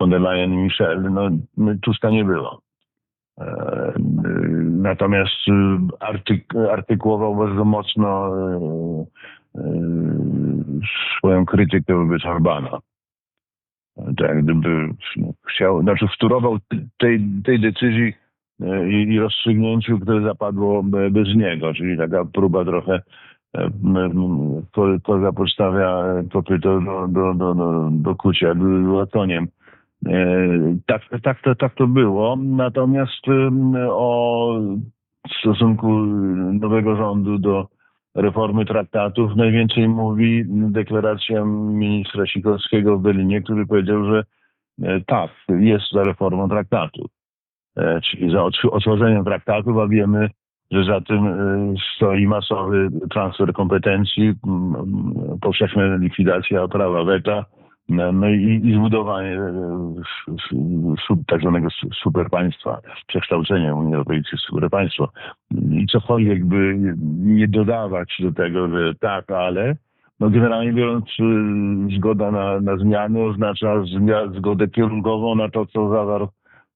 von 0.00 0.10
der 0.10 0.20
Leyen 0.20 0.52
i 0.52 0.56
Michel, 0.56 1.12
no 1.12 1.30
Tuska 1.82 2.10
nie 2.10 2.24
było. 2.24 2.60
E, 3.40 3.92
natomiast 4.62 5.36
artyk 6.00 6.54
artykułował 6.72 7.36
bardzo 7.36 7.64
mocno 7.64 8.30
swoją 11.18 11.46
krytykę 11.46 11.94
wobec 11.94 12.24
Orbana. 12.24 12.78
Tak, 14.16 14.42
gdyby 14.42 14.88
chciał, 15.48 15.82
znaczy 15.82 16.06
wtórował 16.14 16.58
tej, 16.98 17.20
tej 17.44 17.60
decyzji 17.60 18.21
i, 18.90 18.94
i 18.94 19.18
rozstrzygnięciu, 19.18 19.98
które 19.98 20.22
zapadło 20.22 20.82
bez 21.10 21.34
niego, 21.36 21.74
czyli 21.74 21.98
taka 21.98 22.24
próba 22.24 22.64
trochę 22.64 23.02
to, 24.72 24.86
to 25.04 25.20
zapodstawia 25.20 26.04
kopyto 26.32 26.80
do, 26.80 27.08
do, 27.08 27.34
do, 27.34 27.54
do, 27.54 27.88
do 27.92 28.14
kucia 28.14 28.54
łatoniem. 28.86 29.48
Tak, 30.86 31.02
tak, 31.22 31.42
to, 31.42 31.54
tak 31.54 31.74
to 31.74 31.86
było. 31.86 32.36
Natomiast 32.36 33.26
o 33.88 34.60
stosunku 35.40 35.92
nowego 36.60 36.96
rządu 36.96 37.38
do 37.38 37.68
reformy 38.14 38.64
traktatów 38.64 39.36
najwięcej 39.36 39.88
mówi 39.88 40.44
deklaracja 40.48 41.44
ministra 41.44 42.26
Sikorskiego 42.26 42.98
w 42.98 43.02
Berlinie, 43.02 43.42
który 43.42 43.66
powiedział, 43.66 44.04
że 44.04 44.24
tak, 45.06 45.30
jest 45.48 45.92
za 45.92 46.02
reformą 46.02 46.48
traktatów. 46.48 47.21
E, 47.76 48.00
czyli 48.00 48.32
za 48.32 48.44
otworzeniem 48.70 49.24
traktatów, 49.24 49.78
a 49.78 49.88
wiemy, 49.88 50.30
że 50.70 50.84
za 50.84 51.00
tym 51.00 51.26
e, 51.26 51.74
stoi 51.96 52.26
masowy 52.26 52.88
transfer 53.10 53.52
kompetencji, 53.52 54.34
powszechna 55.40 55.96
likwidacja 55.96 56.68
prawa 56.68 57.04
weta, 57.04 57.44
no, 57.88 58.12
no 58.12 58.28
i, 58.28 58.60
i 58.64 58.74
zbudowanie 58.74 59.40
e, 59.40 59.94
tak 61.26 61.40
zwanego 61.40 61.68
superpaństwa, 62.02 62.80
przekształcenie 63.06 63.74
Unii 63.74 63.94
Europejskiej 63.94 64.38
w 64.38 64.42
superpaństwo. 64.42 65.08
I 65.70 65.86
cokolwiek 65.86 66.44
by 66.44 66.78
nie 67.18 67.48
dodawać 67.48 68.16
do 68.20 68.32
tego, 68.32 68.68
że 68.68 68.94
tak, 68.94 69.30
ale 69.30 69.76
no 70.20 70.30
generalnie 70.30 70.72
biorąc 70.72 71.04
zgoda 71.96 72.30
na, 72.30 72.60
na 72.60 72.76
zmiany 72.76 73.22
oznacza 73.22 73.74
zgodę 74.36 74.68
kierunkową 74.68 75.34
na 75.34 75.48
to, 75.48 75.66
co 75.66 75.88
zawarł 75.88 76.28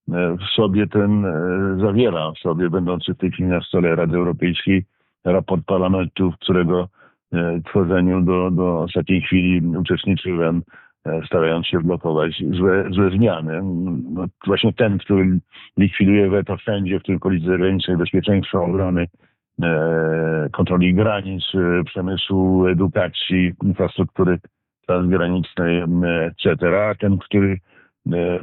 w 0.08 0.44
sobie 0.54 0.86
ten 0.86 1.24
e, 1.24 1.76
zawiera, 1.80 2.32
w 2.32 2.38
sobie 2.38 2.70
będący 2.70 3.14
w 3.14 3.18
tej 3.18 3.30
chwili 3.30 3.48
na 3.48 3.60
stole 3.60 3.96
Rady 3.96 4.16
Europejskiej 4.16 4.84
raport 5.24 5.64
parlamentu, 5.66 6.30
w 6.32 6.38
którego 6.38 6.88
e, 7.32 7.60
tworzeniu 7.64 8.20
do, 8.20 8.50
do 8.50 8.80
ostatniej 8.80 9.22
chwili 9.22 9.76
uczestniczyłem 9.76 10.62
e, 11.06 11.20
starając 11.26 11.66
się 11.66 11.80
blokować 11.80 12.42
złe, 12.50 12.88
złe 12.90 13.10
zmiany. 13.10 13.60
No, 14.10 14.24
właśnie 14.46 14.72
ten, 14.72 14.98
który 14.98 15.38
likwiduje 15.76 16.30
weto 16.30 16.56
wszędzie, 16.56 17.00
w 17.00 17.02
tym 17.02 17.20
polityce 17.20 17.50
zagranicznej, 17.50 17.96
bezpieczeństwa, 17.96 18.60
obrony, 18.60 19.06
e, 19.62 20.48
kontroli 20.52 20.94
granic, 20.94 21.44
e, 21.54 21.84
przemysłu, 21.84 22.66
edukacji, 22.66 23.52
infrastruktury 23.62 24.38
transgranicznej, 24.86 25.82
etc. 26.26 26.56
Ten, 26.98 27.18
który 27.18 27.52
e, 27.52 27.75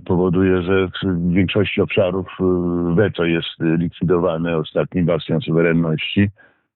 powoduje, 0.06 0.62
że 0.62 0.88
w 0.88 1.34
większości 1.34 1.82
obszarów 1.82 2.28
e, 2.40 2.44
weto 2.96 3.26
jest 3.26 3.60
likwidowane, 3.60 4.58
ostatni 4.58 5.04
bastion 5.04 5.42
suwerenności, 5.42 6.30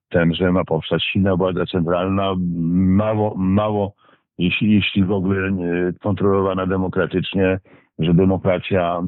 ten, 0.09 0.33
że 0.33 0.51
ma 0.51 0.63
powstać 0.63 1.03
silna 1.03 1.35
władza 1.35 1.65
centralna, 1.65 2.35
mało, 2.37 3.35
mało 3.37 3.93
jeśli, 4.37 4.71
jeśli 4.71 5.03
w 5.03 5.11
ogóle 5.11 5.51
nie, 5.51 5.93
kontrolowana 6.01 6.65
demokratycznie, 6.65 7.59
że 7.99 8.13
demokracja 8.13 9.01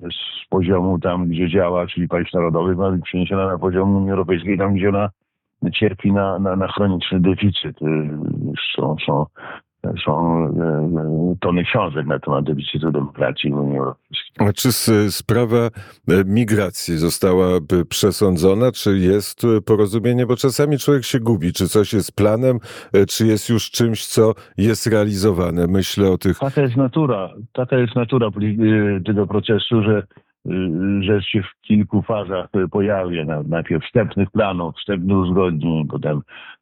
z 0.44 0.50
poziomu 0.50 1.00
tam, 1.00 1.28
gdzie 1.28 1.50
działa, 1.50 1.88
czyli 1.88 2.08
państw 2.08 2.34
narodowych, 2.34 2.78
ma 2.78 2.92
być 2.92 3.04
przeniesiona 3.04 3.48
na 3.48 3.58
poziom 3.58 3.96
Unii 3.96 4.12
Europejskiej, 4.12 4.58
tam, 4.58 4.74
gdzie 4.74 4.90
ona 4.90 5.10
cierpi 5.74 6.12
na, 6.12 6.40
na, 6.40 6.56
na 6.56 6.68
chroniczny 6.68 7.20
deficyt. 7.20 7.80
Są, 8.76 8.96
są 9.06 9.26
są 10.06 10.46
e, 10.46 11.36
tony 11.40 11.64
książek 11.64 12.06
na 12.06 12.20
temat 12.20 12.46
deficytu 12.46 12.92
demokracji 12.92 13.52
w 13.52 13.56
Unii 13.56 13.78
Europejskiej. 13.78 14.48
A 14.48 14.54
czy 14.54 14.72
sprawa 15.12 15.58
e, 15.58 15.70
migracji 16.26 16.98
zostałaby 16.98 17.86
przesądzona, 17.86 18.72
czy 18.72 18.98
jest 18.98 19.48
porozumienie? 19.66 20.26
Bo 20.26 20.36
czasami 20.36 20.78
człowiek 20.78 21.04
się 21.04 21.20
gubi, 21.20 21.54
czy 21.54 21.68
coś 21.68 21.94
jest 21.94 22.16
planem, 22.16 22.60
e, 22.94 23.06
czy 23.06 23.28
jest 23.28 23.50
już 23.50 23.72
czymś, 23.72 24.06
co 24.06 24.34
jest 24.58 24.88
realizowane. 24.88 25.68
Myślę 25.68 26.12
o 26.12 26.18
tych... 26.18 26.40
Taka 26.40 26.62
jest 26.62 26.78
natura, 26.78 27.30
taka 27.54 27.78
jest 27.78 27.96
natura 27.96 28.30
tego 29.06 29.28
procesu, 29.28 29.84
że 29.84 30.04
że 31.00 31.22
się 31.22 31.42
w 31.42 31.62
kilku 31.62 32.02
fazach 32.02 32.48
pojawia. 32.72 33.44
Najpierw 33.48 33.84
wstępnych 33.84 34.32
planów, 34.32 34.76
wstępnych 34.76 35.18
uzgodnień, 35.18 35.88
potem 35.88 36.22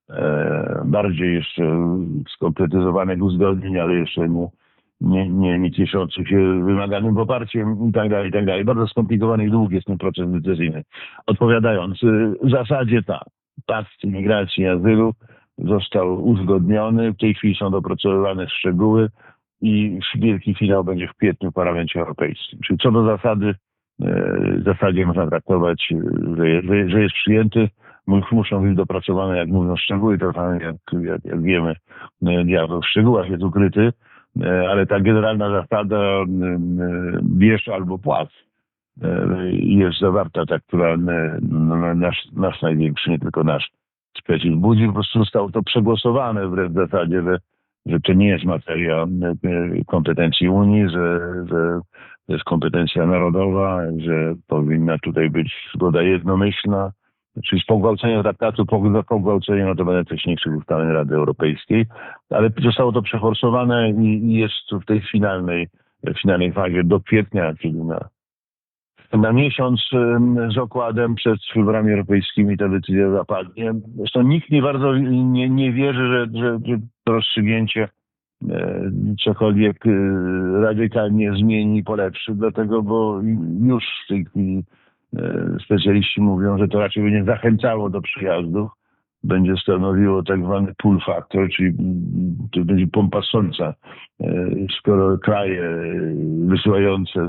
E, 0.10 0.82
bardziej 0.86 1.34
jeszcze 1.34 1.64
skonkretyzowanych 2.30 3.22
uzgodnień, 3.22 3.80
ale 3.80 3.94
jeszcze 3.94 4.30
nie, 4.30 4.48
nie, 5.02 5.30
nie, 5.30 5.60
nie 5.60 5.72
cieszących 5.72 6.28
się 6.28 6.66
wymaganym 6.66 7.16
poparciem 7.16 7.90
i 7.90 7.92
tak 7.92 8.10
dalej, 8.10 8.30
i 8.30 8.32
tak 8.32 8.46
dalej. 8.46 8.66
Bardzo 8.66 8.88
skomplikowany 8.88 9.46
i 9.46 9.52
długi 9.52 9.76
jest 9.76 9.88
ten 9.88 9.98
proces 9.98 10.32
decyzyjny. 10.32 10.84
Odpowiadając, 11.26 12.04
y, 12.04 12.36
w 12.44 12.50
zasadzie 12.50 13.04
tak, 13.04 13.24
pakt 13.66 14.04
migracji 14.04 14.64
i 14.64 14.68
azylu 14.68 15.14
został 15.58 16.28
uzgodniony, 16.28 17.14
w 17.14 17.18
tej 17.18 17.34
chwili 17.34 17.56
są 17.56 17.72
dopracowywane 17.72 18.50
szczegóły 18.50 19.10
i 19.62 20.00
wielki 20.16 20.56
finał 20.56 20.84
będzie 20.84 21.08
w 21.08 21.14
kwietniu 21.14 21.52
w 21.52 21.54
Parlamencie 21.54 22.00
Europejskim. 22.00 22.60
Czyli 22.66 22.80
co 22.80 22.92
do 22.92 23.06
zasady, 23.06 23.56
w 24.00 24.64
zasadzie 24.64 25.06
można 25.06 25.28
traktować, 25.28 25.94
że 26.38 26.50
jest, 26.50 26.68
że 26.88 27.02
jest 27.02 27.16
przyjęty, 27.16 27.70
muszą 28.32 28.64
być 28.64 28.76
dopracowane, 28.76 29.38
jak 29.38 29.50
mówią, 29.50 29.76
szczegóły, 29.76 30.18
to 30.18 30.26
jak, 30.26 30.80
jak, 31.02 31.26
jak 31.26 31.42
wiemy, 31.42 31.76
e, 32.26 32.44
diabeł 32.46 32.82
w 32.82 32.86
szczegółach 32.86 33.30
jest 33.30 33.44
ukryty, 33.44 33.94
e, 34.42 34.70
ale 34.70 34.86
ta 34.86 35.00
generalna 35.00 35.50
zasada 35.62 35.98
e, 35.98 36.26
bierz 37.24 37.68
albo 37.68 37.98
płac 37.98 38.30
jest 39.52 40.00
zawarta, 40.00 40.46
ta, 40.46 40.60
która 40.60 40.98
nasz, 41.96 42.28
nasz 42.34 42.62
największy, 42.62 43.10
nie 43.10 43.20
tylko 43.20 43.44
nasz 43.44 43.72
sprzeciw 44.18 44.56
budzi, 44.56 44.88
po 44.88 44.94
prostu 44.94 45.20
zostało 45.20 45.52
to 45.52 45.64
przegłosowane 45.64 46.48
w 46.48 46.74
zasadzie, 46.74 47.22
że, 47.22 47.38
że 47.86 48.00
to 48.00 48.14
nie 48.14 48.28
jest 48.28 48.46
materia 48.46 49.06
kompetencji 49.88 50.50
Unii, 50.50 50.90
że, 50.90 51.20
że 51.50 51.80
to 52.28 52.34
jest 52.34 52.46
kompetencja 52.46 53.06
narodowa, 53.06 53.82
że 53.98 54.36
powinna 54.48 54.98
tutaj 54.98 55.30
być 55.30 55.70
zgoda 55.76 56.02
jednomyślna, 56.02 56.92
czyli 57.46 57.62
z 57.62 57.66
pogwałcenia 57.66 58.24
traktatu, 58.24 58.66
pogwałcenia 59.08 59.66
notabene 59.66 60.06
wcześniejszych 60.06 60.58
ustaleń 60.58 60.94
Rady 60.94 61.16
Europejskiej, 61.16 61.86
ale 62.30 62.50
zostało 62.64 62.92
to 62.92 63.02
przeforsowane 63.02 63.92
i 63.92 64.34
jest 64.34 64.72
w 64.82 64.86
tej 64.86 65.02
finalnej, 65.02 65.68
finalnej 66.22 66.54
fazie 66.54 66.84
do 66.84 67.00
kwietnia, 67.00 67.54
czyli 67.62 67.74
na, 67.74 68.10
na 69.14 69.34
miesiąc 69.34 69.82
z 70.54 70.58
okładem 70.58 71.16
przed 71.16 71.40
wyborami 71.56 71.92
europejskimi 71.92 72.58
ta 72.58 72.70
decyzja 72.70 73.12
zapadnie. 73.12 73.74
Zresztą 73.98 74.22
nikt 74.22 74.50
nie 74.50 74.62
bardzo 74.62 74.98
nie, 74.98 75.50
nie 75.50 75.72
wierzy, 75.72 76.08
że, 76.08 76.28
że, 76.40 76.60
że 76.66 76.78
rozstrzygnięcie 77.08 77.90
cokolwiek 79.24 79.86
e, 79.86 79.92
radykalnie 80.62 81.34
zmieni, 81.34 81.84
polepszy, 81.84 82.36
dlatego, 82.36 82.84
bo 82.84 83.22
już 83.60 83.84
w 84.06 84.08
tej 84.10 84.26
chwili 84.26 84.64
E, 85.16 85.58
specjaliści 85.66 86.22
mówią, 86.22 86.58
że 86.58 86.68
to 86.68 86.80
raczej 86.80 87.04
będzie 87.04 87.24
zachęcało 87.24 87.90
do 87.90 88.02
przyjazdów, 88.02 88.72
będzie 89.24 89.54
stanowiło 89.62 90.24
tak 90.24 90.44
zwany 90.44 90.74
pull 90.78 91.00
factor, 91.06 91.50
czyli 91.50 91.74
to 92.52 92.66
będzie 92.66 92.88
pompa 92.88 93.22
słońca. 93.22 93.74
E, 94.22 94.50
skoro 94.80 95.18
kraje 95.18 95.62
wysyłające 96.46 97.28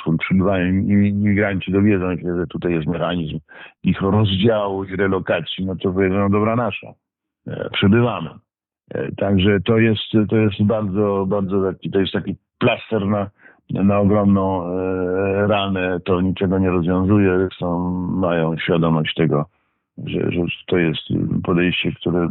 swój 0.00 0.18
przybywają 0.18 0.66
imigranci 0.66 1.72
dowiedzą 1.72 2.16
się, 2.16 2.36
że 2.36 2.46
tutaj 2.46 2.72
jest 2.72 2.86
mechanizm 2.86 3.38
ich 3.82 4.00
rozdziału 4.00 4.84
i 4.84 4.96
relokacji, 4.96 5.66
no 5.66 5.76
to 5.76 5.92
powiedzą, 5.92 6.14
no 6.14 6.30
dobra 6.30 6.56
nasza, 6.56 6.92
e, 7.46 7.70
przybywamy. 7.70 8.30
Także 9.16 9.60
to 9.60 9.78
jest, 9.78 10.02
to 10.28 10.36
jest 10.36 10.62
bardzo, 10.62 11.26
bardzo 11.28 11.62
taki, 11.62 11.90
to 11.90 12.00
jest 12.00 12.12
taki 12.12 12.36
plaster 12.58 13.06
na, 13.06 13.30
na 13.70 13.98
ogromną 13.98 14.66
e, 14.66 15.46
ranę, 15.46 16.00
to 16.04 16.20
niczego 16.20 16.58
nie 16.58 16.70
rozwiązuje. 16.70 17.38
Zresztą 17.38 17.90
mają 18.10 18.56
świadomość 18.56 19.14
tego, 19.14 19.46
że, 20.04 20.32
że 20.32 20.40
to 20.66 20.78
jest 20.78 21.00
podejście, 21.44 21.92
które 21.92 22.28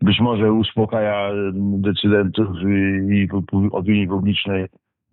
być 0.00 0.20
może 0.20 0.52
uspokaja 0.52 1.30
decydentów 1.54 2.48
i, 2.62 3.14
i 3.14 3.28
opinii 3.72 4.08
publicznej 4.08 4.66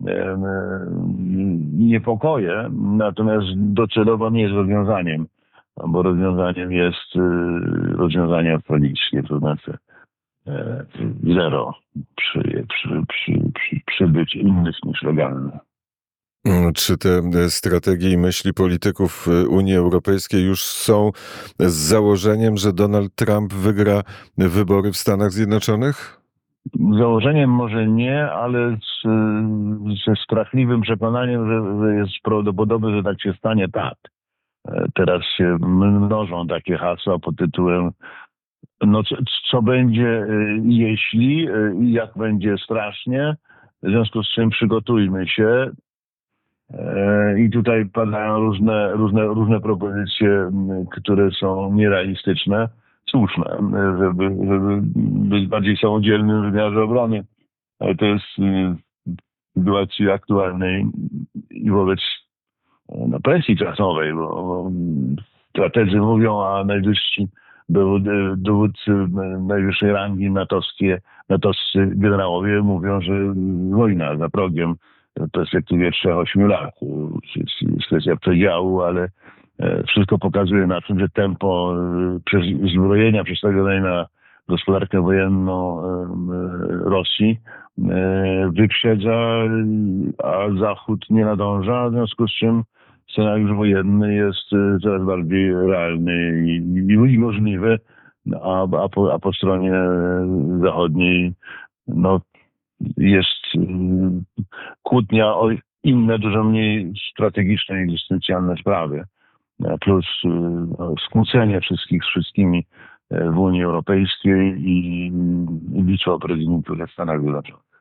e, 0.07 0.37
niepokoje, 1.73 2.69
natomiast 2.73 3.47
docelowo 3.55 4.29
nie 4.29 4.41
jest 4.41 4.55
rozwiązaniem, 4.55 5.27
bo 5.87 6.03
rozwiązaniem 6.03 6.71
jest 6.71 7.15
e, 7.15 7.19
rozwiązanie 7.97 8.53
autolickie, 8.53 9.23
to 9.23 9.39
znaczy 9.39 9.77
E, 9.89 9.94
zero 11.23 11.73
przy, 12.15 12.65
przy, 12.69 12.89
przy, 13.07 13.31
przy, 13.53 13.81
przybyć 13.85 14.35
innych 14.35 14.75
niż 14.83 15.03
legalne. 15.03 15.59
Mm, 16.45 16.73
czy 16.73 16.97
te 16.97 17.09
strategie 17.49 18.11
i 18.11 18.17
myśli 18.17 18.53
polityków 18.53 19.27
e, 19.27 19.47
Unii 19.47 19.75
Europejskiej 19.75 20.45
już 20.45 20.63
są 20.63 21.11
z 21.59 21.73
założeniem, 21.73 22.57
że 22.57 22.73
Donald 22.73 23.15
Trump 23.15 23.53
wygra 23.53 24.01
wybory 24.37 24.91
w 24.91 24.97
Stanach 24.97 25.31
Zjednoczonych? 25.31 26.21
Założeniem 26.99 27.49
może 27.49 27.87
nie, 27.87 28.31
ale 28.31 28.77
z, 28.77 29.07
ze 30.05 30.15
strachliwym 30.23 30.81
przekonaniem, 30.81 31.47
że, 31.47 31.79
że 31.79 31.95
jest 31.95 32.13
prawdopodobne, 32.23 32.97
że 32.97 33.03
tak 33.03 33.21
się 33.21 33.33
stanie 33.33 33.69
tak. 33.69 33.95
E, 34.67 34.85
teraz 34.95 35.21
się 35.37 35.57
mnożą 35.61 36.47
takie 36.47 36.77
hasła 36.77 37.19
pod 37.19 37.37
tytułem 37.37 37.91
no 38.81 39.03
co, 39.03 39.15
co 39.51 39.61
będzie 39.61 40.23
y, 40.23 40.61
jeśli 40.65 41.49
y, 41.49 41.73
jak 41.81 42.17
będzie 42.17 42.57
strasznie. 42.57 43.35
W 43.83 43.89
związku 43.89 44.23
z 44.23 44.27
czym 44.27 44.49
przygotujmy 44.49 45.27
się. 45.27 45.71
E, 46.73 47.39
I 47.39 47.49
tutaj 47.49 47.85
padają 47.85 48.39
różne, 48.39 48.91
różne, 48.91 49.23
różne 49.23 49.61
propozycje, 49.61 50.51
które 50.91 51.31
są 51.31 51.73
nierealistyczne, 51.73 52.69
słuszne, 53.09 53.57
żeby, 53.99 54.23
żeby 54.23 54.81
być 55.29 55.47
bardziej 55.47 55.77
samodzielnym 55.77 56.41
w 56.41 56.51
wymiarze 56.51 56.83
obrony. 56.83 57.25
Ale 57.79 57.95
to 57.95 58.05
jest 58.05 58.39
y, 58.39 58.75
w 59.55 59.59
sytuacji 59.59 60.11
aktualnej 60.11 60.85
i 61.51 61.71
wobec 61.71 61.99
no, 63.07 63.19
presji 63.19 63.57
czasowej, 63.57 64.13
bo, 64.13 64.27
bo 64.27 64.71
strategzy 65.49 65.97
mówią, 65.97 66.43
a 66.43 66.63
najwyżsi 66.63 67.27
dowódcy 68.37 68.91
najwyższej 69.39 69.91
rangi 69.91 70.31
natowskie, 70.31 71.01
natowscy 71.29 71.91
generałowie 71.95 72.61
mówią, 72.61 73.01
że 73.01 73.13
wojna 73.71 74.17
za 74.17 74.29
progiem 74.29 74.75
w 75.19 75.31
perspektywie 75.31 75.91
3-8 75.91 76.47
lat. 76.47 76.75
Jest 77.35 77.87
kwestia 77.87 78.15
przedziału, 78.15 78.81
ale 78.81 79.09
e, 79.59 79.83
wszystko 79.83 80.17
pokazuje 80.17 80.67
na 80.67 80.81
tym, 80.81 80.99
że 80.99 81.09
tempo 81.09 81.75
e, 82.33 82.69
zbrojenia 82.73 83.23
przestawionej 83.23 83.81
na 83.81 84.05
gospodarkę 84.47 85.01
wojenną 85.01 85.81
e, 85.81 86.07
Rosji 86.69 87.39
wyprzedza, 88.53 89.39
a 90.23 90.59
Zachód 90.59 91.05
nie 91.09 91.25
nadąża, 91.25 91.89
w 91.89 91.91
związku 91.91 92.27
z 92.27 92.31
czym 92.31 92.63
scenariusz 93.15 93.55
wojenny 93.55 94.15
jest 94.15 94.53
y, 94.53 94.77
coraz 94.83 95.03
bardziej 95.03 95.53
realny 95.53 96.43
i, 96.47 96.55
i 97.13 97.19
możliwy, 97.19 97.79
a, 98.41 98.63
a, 98.63 98.89
po, 98.89 99.13
a 99.13 99.19
po 99.19 99.33
stronie 99.33 99.73
zachodniej 100.61 101.33
no, 101.87 102.21
jest 102.97 103.55
y, 103.55 103.59
kłótnia 104.83 105.35
o 105.35 105.49
inne, 105.83 106.19
dużo 106.19 106.43
mniej 106.43 106.93
strategiczne, 107.11 107.75
egzystencjalne 107.75 108.57
sprawy, 108.57 109.03
plus 109.81 110.05
y, 110.25 110.27
no, 110.79 110.93
skłócenie 111.05 111.61
wszystkich 111.61 112.03
z 112.03 112.07
wszystkimi 112.07 112.65
y, 113.11 113.31
w 113.31 113.37
Unii 113.37 113.63
Europejskiej 113.63 114.61
i, 114.61 115.07
i 115.73 115.83
bitwa 115.83 116.11
o 116.11 116.19
w 116.87 116.91
Stanach 116.91 117.21
Zjednoczonych. 117.21 117.74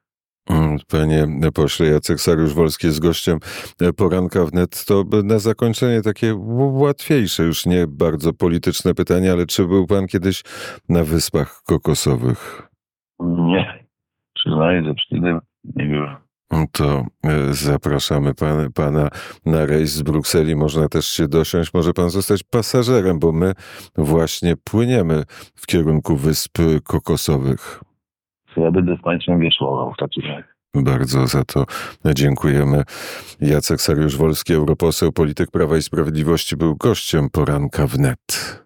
Mm, 0.51 0.79
Panie 0.89 1.27
pośle, 1.55 1.87
Jacek 1.87 2.19
Sariusz-Wolski 2.19 2.87
jest 2.87 3.01
gościem 3.01 3.39
poranka 3.97 4.45
wnet. 4.45 4.85
To 4.85 5.05
na 5.25 5.39
zakończenie 5.39 6.03
takie 6.03 6.35
łatwiejsze, 6.73 7.43
już 7.43 7.67
nie 7.67 7.87
bardzo 7.87 8.33
polityczne 8.33 8.95
pytanie, 8.95 9.33
ale 9.33 9.47
czy 9.47 9.67
był 9.67 9.87
pan 9.87 10.07
kiedyś 10.07 10.43
na 10.89 11.05
Wyspach 11.05 11.63
Kokosowych? 11.67 12.63
Nie, 13.21 13.87
przyznaję, 14.35 14.85
że 14.85 14.95
wtedy 15.07 15.39
nie 15.65 15.85
byłem. 15.85 16.25
To 16.73 17.07
e, 17.25 17.55
zapraszamy 17.55 18.35
pan, 18.35 18.73
pana 18.73 19.09
na 19.47 19.67
rejs 19.67 19.91
z 19.91 20.03
Brukseli. 20.03 20.57
Można 20.57 20.89
też 20.89 21.07
się 21.07 21.29
dosiąść, 21.29 21.75
może 21.75 21.93
pan 21.93 22.11
zostać 22.11 22.43
pasażerem, 22.43 23.19
bo 23.19 23.33
my 23.33 23.53
właśnie 23.97 24.57
płyniemy 24.57 25.23
w 25.55 25.67
kierunku 25.67 26.17
Wysp 26.17 26.59
Kokosowych. 26.85 27.81
Ja 28.57 28.71
będę 28.71 28.97
z 28.97 29.03
państwem 29.03 29.41
wiosłował 29.41 29.93
w 29.93 29.97
takim 29.97 30.23
razie. 30.23 30.55
Bardzo 30.75 31.27
za 31.27 31.45
to 31.45 31.67
dziękujemy. 32.15 32.83
Jacek 33.41 33.81
Sariusz-Wolski, 33.81 34.55
europoseł, 34.55 35.13
polityk 35.13 35.51
Prawa 35.51 35.77
i 35.77 35.83
Sprawiedliwości, 35.83 36.57
był 36.57 36.77
gościem 36.77 37.31
poranka 37.31 37.87
wnet. 37.87 38.64